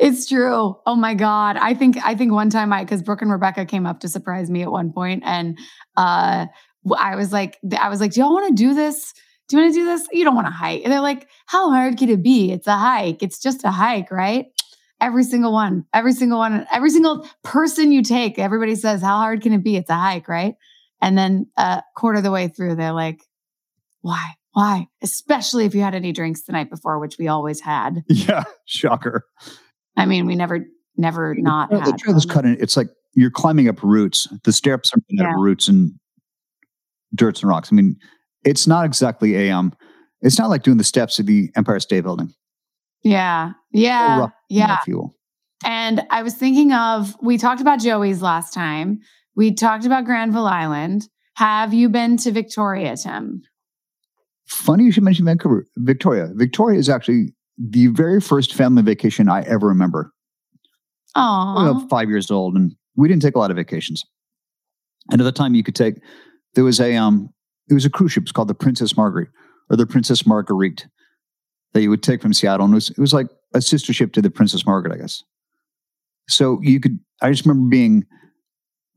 [0.00, 0.76] it's true.
[0.86, 1.56] Oh my god.
[1.56, 4.50] I think I think one time I because Brooke and Rebecca came up to surprise
[4.50, 5.58] me at one point, and
[5.96, 6.46] uh,
[6.98, 9.12] I was like, I was like, do y'all want to do this?
[9.52, 10.08] Do you want to do this?
[10.12, 10.80] You don't want to hike.
[10.82, 12.52] And they're like, how hard could it be?
[12.52, 13.22] It's a hike.
[13.22, 14.46] It's just a hike, right?
[14.98, 19.42] Every single one, every single one, every single person you take, everybody says, how hard
[19.42, 19.76] can it be?
[19.76, 20.54] It's a hike, right?
[21.02, 23.20] And then a quarter of the way through, they're like,
[24.00, 24.24] why?
[24.52, 24.86] Why?
[25.02, 28.04] Especially if you had any drinks the night before, which we always had.
[28.08, 29.26] Yeah, shocker.
[29.98, 30.64] I mean, we never,
[30.96, 31.88] never not the, had.
[31.92, 32.32] the trail is them.
[32.32, 32.56] cut in.
[32.58, 34.28] It's like you're climbing up roots.
[34.44, 35.34] The steps are made out Yeah.
[35.36, 35.92] of roots and
[37.14, 37.68] dirts and rocks.
[37.70, 37.96] I mean,
[38.44, 39.72] it's not exactly a um.
[40.20, 42.32] It's not like doing the steps of the Empire State Building.
[43.02, 43.52] Yeah.
[43.72, 44.18] Yeah.
[44.20, 44.78] rough, Yeah.
[44.86, 45.12] you.
[45.64, 49.00] And I was thinking of, we talked about Joey's last time.
[49.34, 51.08] We talked about Granville Island.
[51.34, 53.42] Have you been to Victoria, Tim?
[54.46, 56.30] Funny you should mention Vancouver, Victoria.
[56.34, 60.12] Victoria is actually the very first family vacation I ever remember.
[61.14, 64.04] Oh, five years old, and we didn't take a lot of vacations.
[65.10, 65.94] And at the time, you could take
[66.54, 67.30] there was a um,
[67.68, 68.24] it was a cruise ship.
[68.24, 69.28] It's called the Princess Margaret
[69.70, 70.86] or the Princess Marguerite
[71.72, 74.12] that you would take from Seattle, and it was it was like a sister ship
[74.12, 75.22] to the Princess Margaret, I guess.
[76.28, 76.98] So you could.
[77.20, 78.04] I just remember being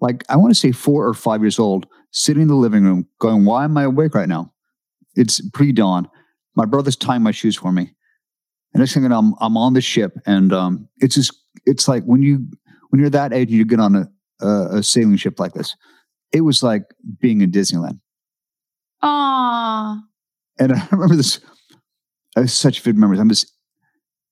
[0.01, 3.07] like I want to say four or five years old, sitting in the living room,
[3.19, 4.51] going, "Why am I awake right now?
[5.15, 6.09] It's pre dawn.
[6.55, 7.93] My brother's tying my shoes for me."
[8.73, 11.33] And next thing know, I'm I'm on the ship, and um, it's just
[11.65, 12.45] it's like when you
[12.89, 14.09] when you're that age you get on a,
[14.41, 15.75] a a sailing ship like this,
[16.33, 16.83] it was like
[17.21, 17.99] being in Disneyland.
[19.01, 19.99] Aw.
[20.59, 21.39] And I remember this.
[22.35, 23.19] I have such vivid memories.
[23.19, 23.51] I'm just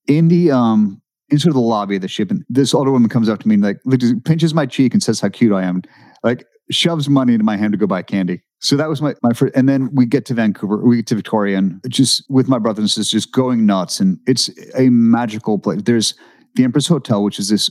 [0.06, 1.00] in the um
[1.30, 3.48] in sort of the lobby of the ship, and this older woman comes up to
[3.48, 3.78] me and like
[4.24, 5.82] pinches my cheek and says how cute I am,
[6.22, 8.42] like shoves money into my hand to go buy candy.
[8.60, 9.54] So that was my my first.
[9.56, 12.82] And then we get to Vancouver, we get to Victoria, and just with my brothers
[12.82, 14.00] and sisters, just going nuts.
[14.00, 15.80] And it's a magical place.
[15.82, 16.14] There's
[16.54, 17.70] the Empress Hotel, which is this,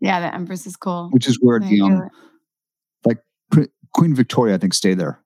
[0.00, 1.08] Yeah, the Empress is cool.
[1.12, 2.08] which is where the um.
[3.50, 5.22] Pre- Queen Victoria, I think, stayed there.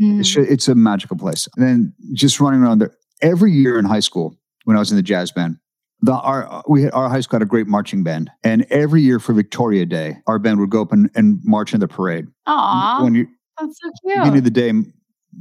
[0.00, 0.20] Mhm.
[0.20, 1.48] It's, it's a magical place.
[1.56, 2.92] And then just running around there
[3.22, 5.56] every year in high school when I was in the jazz band.
[6.00, 9.18] The, our we had, our high school had a great marching band, and every year
[9.18, 12.26] for Victoria Day, our band would go up and, and march in the parade.
[12.46, 13.26] Aw, When you
[13.58, 14.18] that's so cute.
[14.18, 14.72] beginning of the day,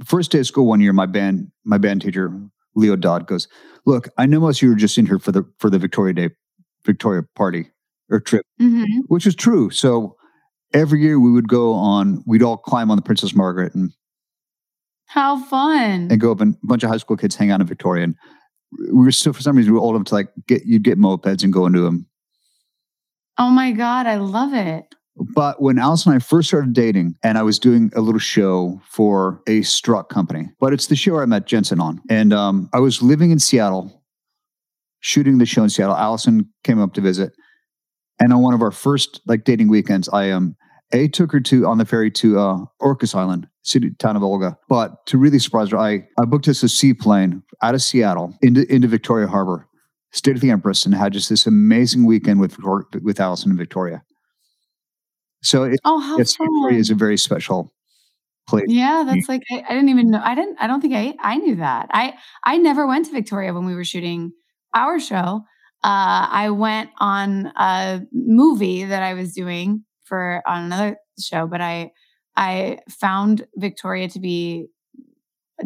[0.04, 2.34] first day of school one year, my band my band teacher
[2.74, 3.48] Leo Dodd goes,
[3.86, 6.14] "Look, I know most of you are just in here for the for the Victoria
[6.16, 6.30] Day
[6.84, 7.70] Victoria party
[8.10, 8.86] or trip, Mhm.
[9.10, 9.70] which is true.
[9.70, 10.16] So
[10.74, 13.92] every year we would go on, we'd all climb on the Princess Margaret and
[15.08, 16.10] How fun.
[16.12, 18.04] and go up and a bunch of high school kids hang out in Victoria.
[18.04, 18.16] And
[18.80, 21.00] we were still, for some reason, we were old enough to like get, you'd get
[21.00, 22.08] mopeds and go into them.
[23.38, 24.86] Oh my God, I love it.
[25.34, 28.80] But when Alice and I first started dating, and I was doing a little show
[28.88, 32.02] for a struck company, but it's the show I met Jensen on.
[32.10, 34.04] And um, I was living in Seattle,
[35.00, 35.96] shooting the show in Seattle.
[35.96, 37.34] Allison came up to visit.
[38.20, 40.56] And on one of our first like dating weekends, I um
[40.92, 43.48] A took her to on the ferry to uh Orcas Island,
[44.00, 44.58] town of Olga.
[44.70, 48.72] But to really surprise her, I I booked us a seaplane out of Seattle into
[48.74, 49.68] into Victoria Harbor,
[50.12, 52.58] stayed at the Empress, and had just this amazing weekend with
[53.02, 54.04] with Allison and Victoria.
[55.44, 56.48] So it, Oh, how yes, fun.
[56.48, 57.74] Victoria is a very special
[58.48, 58.66] place.
[58.68, 60.22] Yeah, that's like I, I didn't even know.
[60.24, 60.58] I didn't.
[60.60, 61.88] I don't think I I knew that.
[61.92, 62.14] I
[62.44, 64.32] I never went to Victoria when we were shooting
[64.74, 65.42] our show.
[65.84, 71.62] Uh, I went on a movie that I was doing for on another show, but
[71.62, 71.92] I
[72.38, 74.68] I found Victoria to be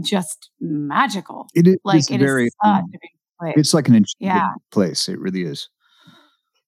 [0.01, 1.47] just magical.
[1.53, 2.45] It is Like it's it is very.
[2.45, 2.99] such a um, big
[3.39, 3.53] place.
[3.57, 4.49] it's like an Yeah.
[4.71, 5.07] place.
[5.09, 5.69] It really is.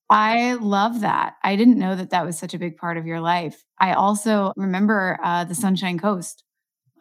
[0.10, 1.36] I love that.
[1.43, 3.64] I didn't know that that was such a big part of your life.
[3.80, 6.43] I also remember uh, the Sunshine Coast.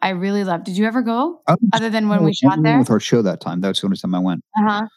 [0.01, 0.65] I really loved.
[0.65, 1.41] Did you ever go?
[1.73, 2.79] Other than when we shot there?
[2.79, 3.61] with our show that time.
[3.61, 4.43] That was the only time I went.
[4.57, 4.87] Uh-huh.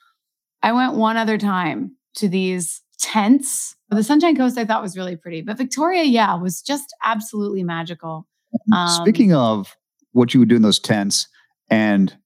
[0.62, 3.75] I went one other time to these tents.
[3.90, 8.26] The Sunshine Coast I thought was really pretty, but Victoria, yeah, was just absolutely magical.
[8.72, 9.76] Um, Speaking of
[10.12, 11.28] what you would do in those tents
[11.70, 12.16] and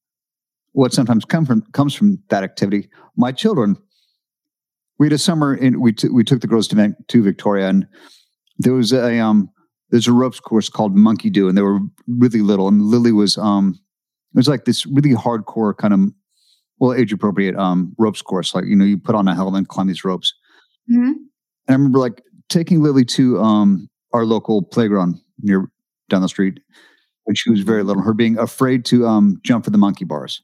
[0.72, 3.76] what sometimes come from comes from that activity, my children,
[4.98, 7.86] we had a summer in we t- we took the girls to to Victoria and
[8.58, 9.50] there was a um
[9.90, 13.36] there's a ropes course called Monkey Do and they were really little and Lily was
[13.38, 13.78] um
[14.34, 16.00] it was like this really hardcore kind of
[16.78, 19.68] well age appropriate um ropes course like you know you put on a helmet and
[19.68, 20.34] climb these ropes
[20.90, 21.14] mhm.
[21.70, 25.70] And I remember like taking Lily to um our local playground near
[26.08, 26.58] down the street
[27.24, 30.42] when she was very little, her being afraid to um jump for the monkey bars.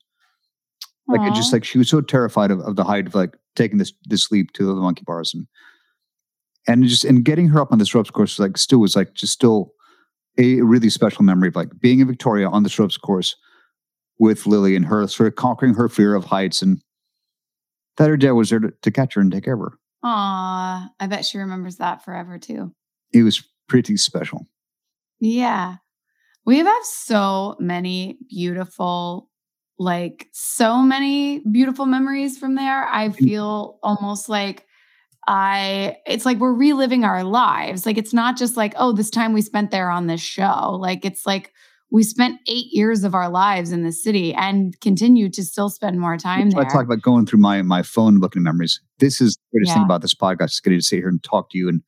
[1.08, 3.78] Like it just like she was so terrified of, of the height of like taking
[3.78, 5.48] this this leap to the monkey bars and
[6.68, 9.32] and just and getting her up on this ropes course like still was like just
[9.32, 9.72] still
[10.38, 13.34] a really special memory of like being in Victoria on this ropes course
[14.20, 16.80] with Lily and her sort of conquering her fear of heights and
[17.96, 19.78] that her dad was there to, to catch her and take care of her.
[20.08, 22.72] Aw, I bet she remembers that forever too.
[23.12, 24.46] It was pretty special.
[25.18, 25.76] Yeah.
[26.44, 29.28] We have so many beautiful
[29.78, 32.86] like so many beautiful memories from there.
[32.86, 33.16] I mm.
[33.16, 34.64] feel almost like
[35.26, 37.84] I it's like we're reliving our lives.
[37.84, 40.78] Like it's not just like, oh, this time we spent there on this show.
[40.80, 41.52] Like it's like
[41.90, 46.00] we spent eight years of our lives in the city and continue to still spend
[46.00, 46.62] more time there.
[46.62, 48.80] I talk about going through my my phone looking at memories.
[48.98, 49.74] This is the greatest Yeah.
[49.74, 51.82] thing about this podcast is getting to sit here and talk to you and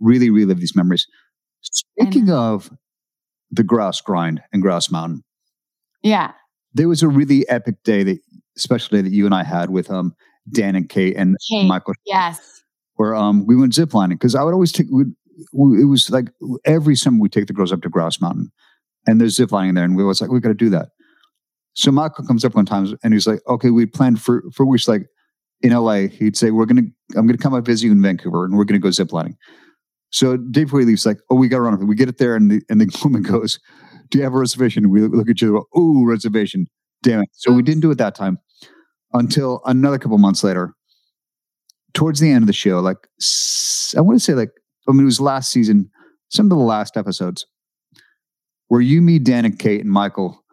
[0.00, 1.06] really relive these memories.
[1.60, 2.70] Speaking of
[3.50, 5.22] the grouse grind and grouse mountain,
[6.02, 6.32] yeah.
[6.72, 8.18] there was a really epic day that
[8.56, 10.14] special day that you and I had with um
[10.52, 12.62] Dan and Kate and Kate, Michael Yes.
[12.94, 15.04] where um we went ziplining because I would always take we,
[15.82, 16.26] it was like
[16.64, 18.50] every summer we take the girls up to Grouse Mountain
[19.06, 20.88] and there's ziplining there and we was like we got to do that.
[21.74, 24.88] So Michael comes up one time and he's like, okay, we planned for for weeks
[24.88, 25.06] like
[25.60, 26.08] in LA.
[26.08, 26.82] He'd say we're gonna
[27.16, 29.34] I'm gonna come up visit you in Vancouver and we're gonna go ziplining.
[30.14, 31.86] So Dave before he leaves, like, oh, we got to run.
[31.88, 33.58] We get it there, and the and the woman goes,
[34.10, 35.58] "Do you have a reservation?" We look at each other.
[35.74, 36.68] Oh, reservation!
[37.02, 37.30] Damn it!
[37.32, 37.64] So we mm.
[37.64, 38.38] didn't do it that time
[39.12, 40.72] until another couple months later.
[41.94, 43.08] Towards the end of the show, like
[43.96, 44.50] I want to say, like
[44.88, 45.90] I mean, it was last season,
[46.28, 47.44] some of the last episodes,
[48.68, 50.44] where you, me, Dan, and Kate and Michael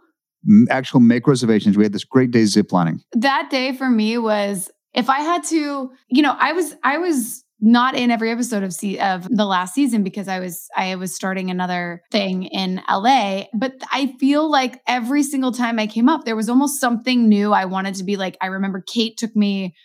[0.69, 1.77] actual make reservations.
[1.77, 2.99] We had this great day ziplining.
[3.13, 7.43] that day for me was if I had to, you know, I was I was
[7.63, 11.13] not in every episode of se- of the last season because I was I was
[11.13, 16.25] starting another thing in LA, but I feel like every single time I came up
[16.25, 19.75] there was almost something new I wanted to be like I remember Kate took me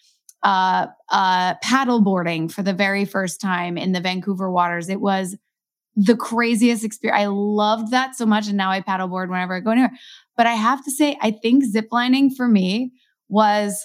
[0.42, 4.88] uh uh paddle boarding for the very first time in the Vancouver waters.
[4.88, 5.36] It was
[5.96, 7.22] the craziest experience.
[7.22, 9.92] I loved that so much and now I paddleboard whenever I go anywhere.
[10.36, 12.92] But I have to say I think ziplining for me
[13.28, 13.84] was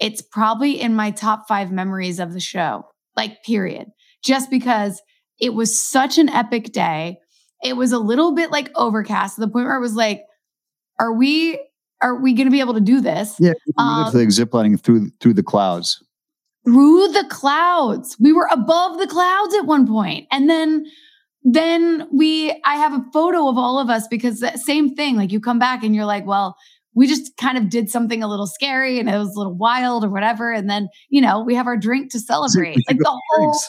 [0.00, 2.84] it's probably in my top five memories of the show,
[3.16, 3.86] like, period.
[4.24, 5.00] Just because
[5.40, 7.18] it was such an epic day.
[7.64, 10.22] It was a little bit like overcast to the point where it was like,
[10.98, 11.60] are we
[12.00, 15.34] are we gonna be able to do this Yeah, we Um, like ziplining through through
[15.34, 16.02] the clouds.
[16.64, 18.16] through the clouds?
[18.20, 19.86] We were above the clouds at one.
[20.30, 20.86] And then
[21.44, 25.32] then we I have a photo of all of us because that same thing, like
[25.32, 26.56] you come back and you're like, well,
[26.94, 30.04] we just kind of did something a little scary and it was a little wild
[30.04, 30.52] or whatever.
[30.52, 32.78] And then, you know, we have our drink to celebrate.
[32.88, 33.60] Like the whole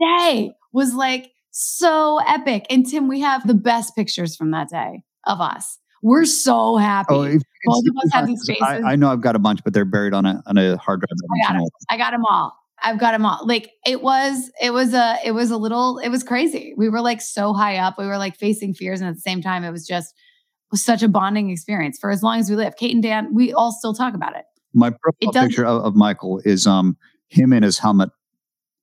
[0.00, 2.66] day was like so epic.
[2.70, 5.78] And Tim, we have the best pictures from that day of us.
[6.02, 7.14] We're so happy.
[7.14, 8.84] Oh, if you can Both of us have these these I, faces.
[8.84, 11.10] I know I've got a bunch, but they're buried on a on a hard drive.
[11.12, 11.68] Oh I got.
[11.90, 12.61] I got them all.
[12.82, 13.46] I've got them all.
[13.46, 16.74] Like it was, it was a, it was a little, it was crazy.
[16.76, 17.98] We were like so high up.
[17.98, 20.84] We were like facing fears, and at the same time, it was just it was
[20.84, 22.76] such a bonding experience for as long as we live.
[22.76, 24.44] Kate and Dan, we all still talk about it.
[24.74, 26.96] My profile does- picture of, of Michael is um
[27.28, 28.10] him in his helmet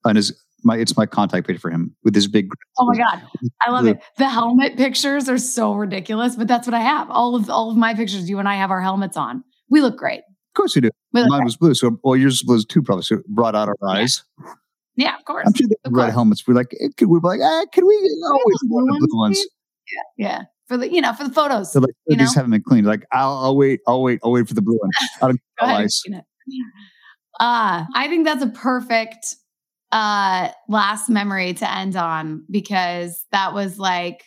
[0.04, 0.32] and his
[0.62, 2.48] my it's my contact picture for him with his big.
[2.78, 3.22] Oh my god,
[3.66, 4.02] I love it.
[4.18, 7.10] The helmet pictures are so ridiculous, but that's what I have.
[7.10, 9.42] All of all of my pictures, you and I have our helmets on.
[9.68, 10.22] We look great.
[10.50, 10.90] Of course we do.
[11.12, 11.44] Mine great.
[11.44, 13.02] was blue, so well yours was too probably.
[13.04, 14.24] So brought out our eyes.
[14.96, 15.44] Yeah, of course.
[15.46, 16.46] I'm sure they red helmets.
[16.46, 17.94] We're like, eh, could we be like, ah, can we?
[17.94, 19.48] Oh, the want blue the blue ones, ones.
[20.18, 21.72] Yeah, for the you know for the photos.
[21.72, 22.40] So like, You these know?
[22.40, 22.86] haven't been cleaned.
[22.86, 23.80] Like, I'll, I'll wait.
[23.86, 24.20] I'll wait.
[24.24, 24.90] I'll wait for the blue one.
[25.22, 25.80] I don't Go ahead.
[25.84, 26.02] ice.
[26.02, 26.24] Christina.
[27.38, 29.36] Uh, I think that's a perfect
[29.92, 34.24] uh last memory to end on because that was like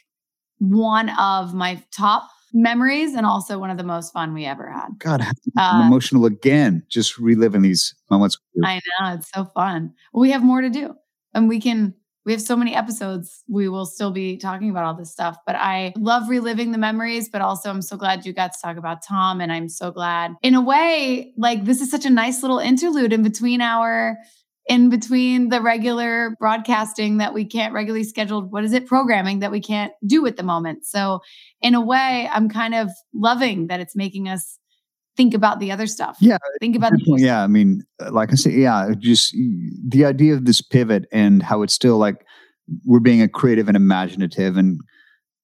[0.60, 4.90] one of my top memories and also one of the most fun we ever had.
[5.00, 6.84] God, I'm Uh, emotional again.
[6.90, 8.38] Just reliving these moments.
[8.64, 9.94] I know it's so fun.
[10.14, 10.96] We have more to do,
[11.34, 11.94] and we can.
[12.26, 13.44] We have so many episodes.
[13.50, 17.28] We will still be talking about all this stuff, but I love reliving the memories.
[17.28, 20.36] But also, I'm so glad you got to talk about Tom, and I'm so glad,
[20.42, 24.18] in a way, like this is such a nice little interlude in between our,
[24.68, 28.52] in between the regular broadcasting that we can't regularly scheduled.
[28.52, 28.88] What is it?
[28.88, 30.86] Programming that we can't do at the moment.
[30.86, 31.20] So,
[31.62, 34.58] in a way, I'm kind of loving that it's making us
[35.16, 36.18] think about the other stuff.
[36.20, 39.36] Yeah, think about the yeah, I mean, like I said, yeah, just
[39.88, 42.26] the idea of this pivot and how it's still like
[42.86, 44.80] we're being a creative and imaginative and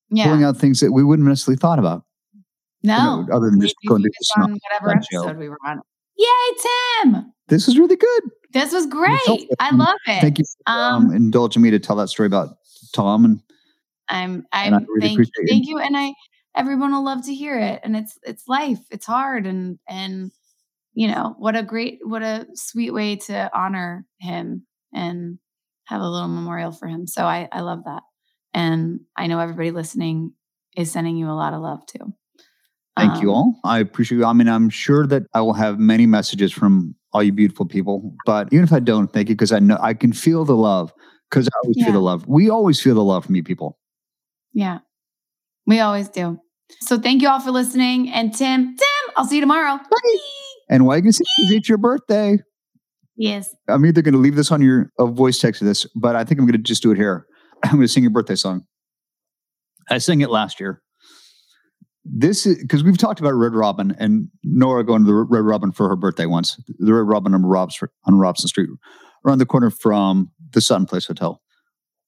[0.09, 0.25] yeah.
[0.25, 2.03] pulling out things that we wouldn't necessarily thought about.
[2.33, 2.41] you
[2.83, 5.23] No, know, other than we just going to whatever that show.
[5.23, 5.81] episode we were on.
[6.19, 6.57] Yay,
[7.03, 7.33] Tim!
[7.47, 8.23] This was really good.
[8.51, 9.47] This was great.
[9.59, 10.21] I love it.
[10.21, 12.57] Thank you for um, Um, indulging me to tell that story about
[12.93, 13.23] Tom.
[13.23, 13.41] And
[14.09, 14.45] I'm.
[14.51, 14.85] and I I'm.
[14.89, 16.13] really thank, appreciate thank you, and I.
[16.55, 18.79] Everyone will love to hear it, and it's it's life.
[18.91, 20.31] It's hard, and and
[20.93, 25.39] you know what a great, what a sweet way to honor him and
[25.85, 27.07] have a little memorial for him.
[27.07, 28.03] So I I love that,
[28.53, 30.33] and I know everybody listening
[30.75, 32.13] is sending you a lot of love too.
[32.99, 33.59] Thank you Um, all.
[33.63, 34.25] I appreciate you.
[34.25, 38.15] I mean, I'm sure that I will have many messages from all you beautiful people.
[38.25, 40.93] But even if I don't, thank you because I know I can feel the love
[41.29, 41.85] because I always Yeah.
[41.85, 42.25] feel the love.
[42.27, 43.77] We always feel the love from you people.
[44.53, 44.79] Yeah,
[45.65, 46.39] we always do.
[46.81, 48.09] So thank you all for listening.
[48.11, 49.77] And Tim, Tim, I'll see you tomorrow.
[49.77, 50.17] Bye.
[50.69, 51.25] And why are you going to sing?
[51.39, 52.39] 'Cause It's your birthday.
[53.15, 53.53] Yes.
[53.67, 56.23] I'm either going to leave this on your uh, voice text of this, but I
[56.23, 57.25] think I'm going to just do it here.
[57.63, 58.65] I'm going to sing your birthday song.
[59.89, 60.81] I sang it last year.
[62.05, 65.71] This is because we've talked about Red Robin and Nora going to the Red Robin
[65.71, 66.59] for her birthday once.
[66.79, 68.69] The Red Robin on, Robs, on Robson Street,
[69.25, 71.41] around the corner from the Sutton Place Hotel.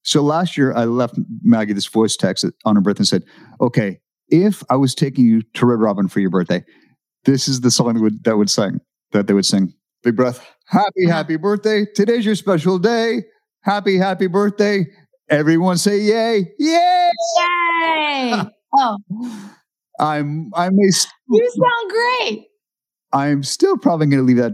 [0.04, 3.24] So last year, I left Maggie this voice text on her birthday and said,
[3.60, 6.64] "Okay, if I was taking you to Red Robin for your birthday,
[7.26, 8.80] this is the song that would that would sing
[9.12, 9.74] that they would sing.
[10.04, 10.46] Big breath.
[10.66, 11.86] Happy, happy birthday.
[11.94, 13.24] Today's your special day.
[13.62, 14.86] Happy, happy birthday.
[15.30, 16.52] Everyone say yay.
[16.58, 17.12] Yay.
[17.38, 18.34] Yay!
[18.78, 18.98] oh,
[20.02, 22.48] I'm I may st- you sound great.
[23.14, 24.54] I'm still probably going to leave that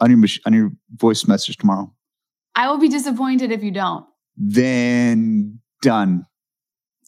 [0.00, 1.92] on your on your voice message tomorrow.
[2.54, 4.06] I will be disappointed if you don't.
[4.36, 6.24] Then done.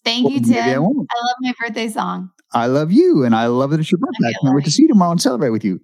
[0.04, 0.82] Thank you, Well, I Tim.
[0.82, 1.08] won't.
[1.10, 2.30] I love my birthday song.
[2.52, 4.28] I love you and I love that it's your birthday.
[4.28, 5.80] I can't wait to see you tomorrow and celebrate with you.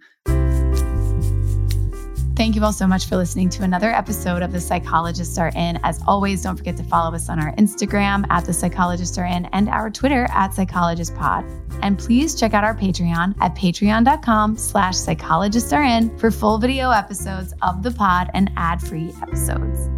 [2.35, 5.79] Thank you all so much for listening to another episode of The Psychologists Are In.
[5.83, 9.45] As always, don't forget to follow us on our Instagram at The Psychologists Are In
[9.53, 11.79] and our Twitter at PsychologistPod.
[11.83, 16.91] And please check out our Patreon at patreon.com slash psychologists are in for full video
[16.91, 19.91] episodes of the pod and ad-free episodes.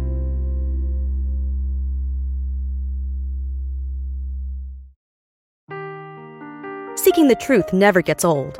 [7.01, 8.59] Seeking the truth never gets old.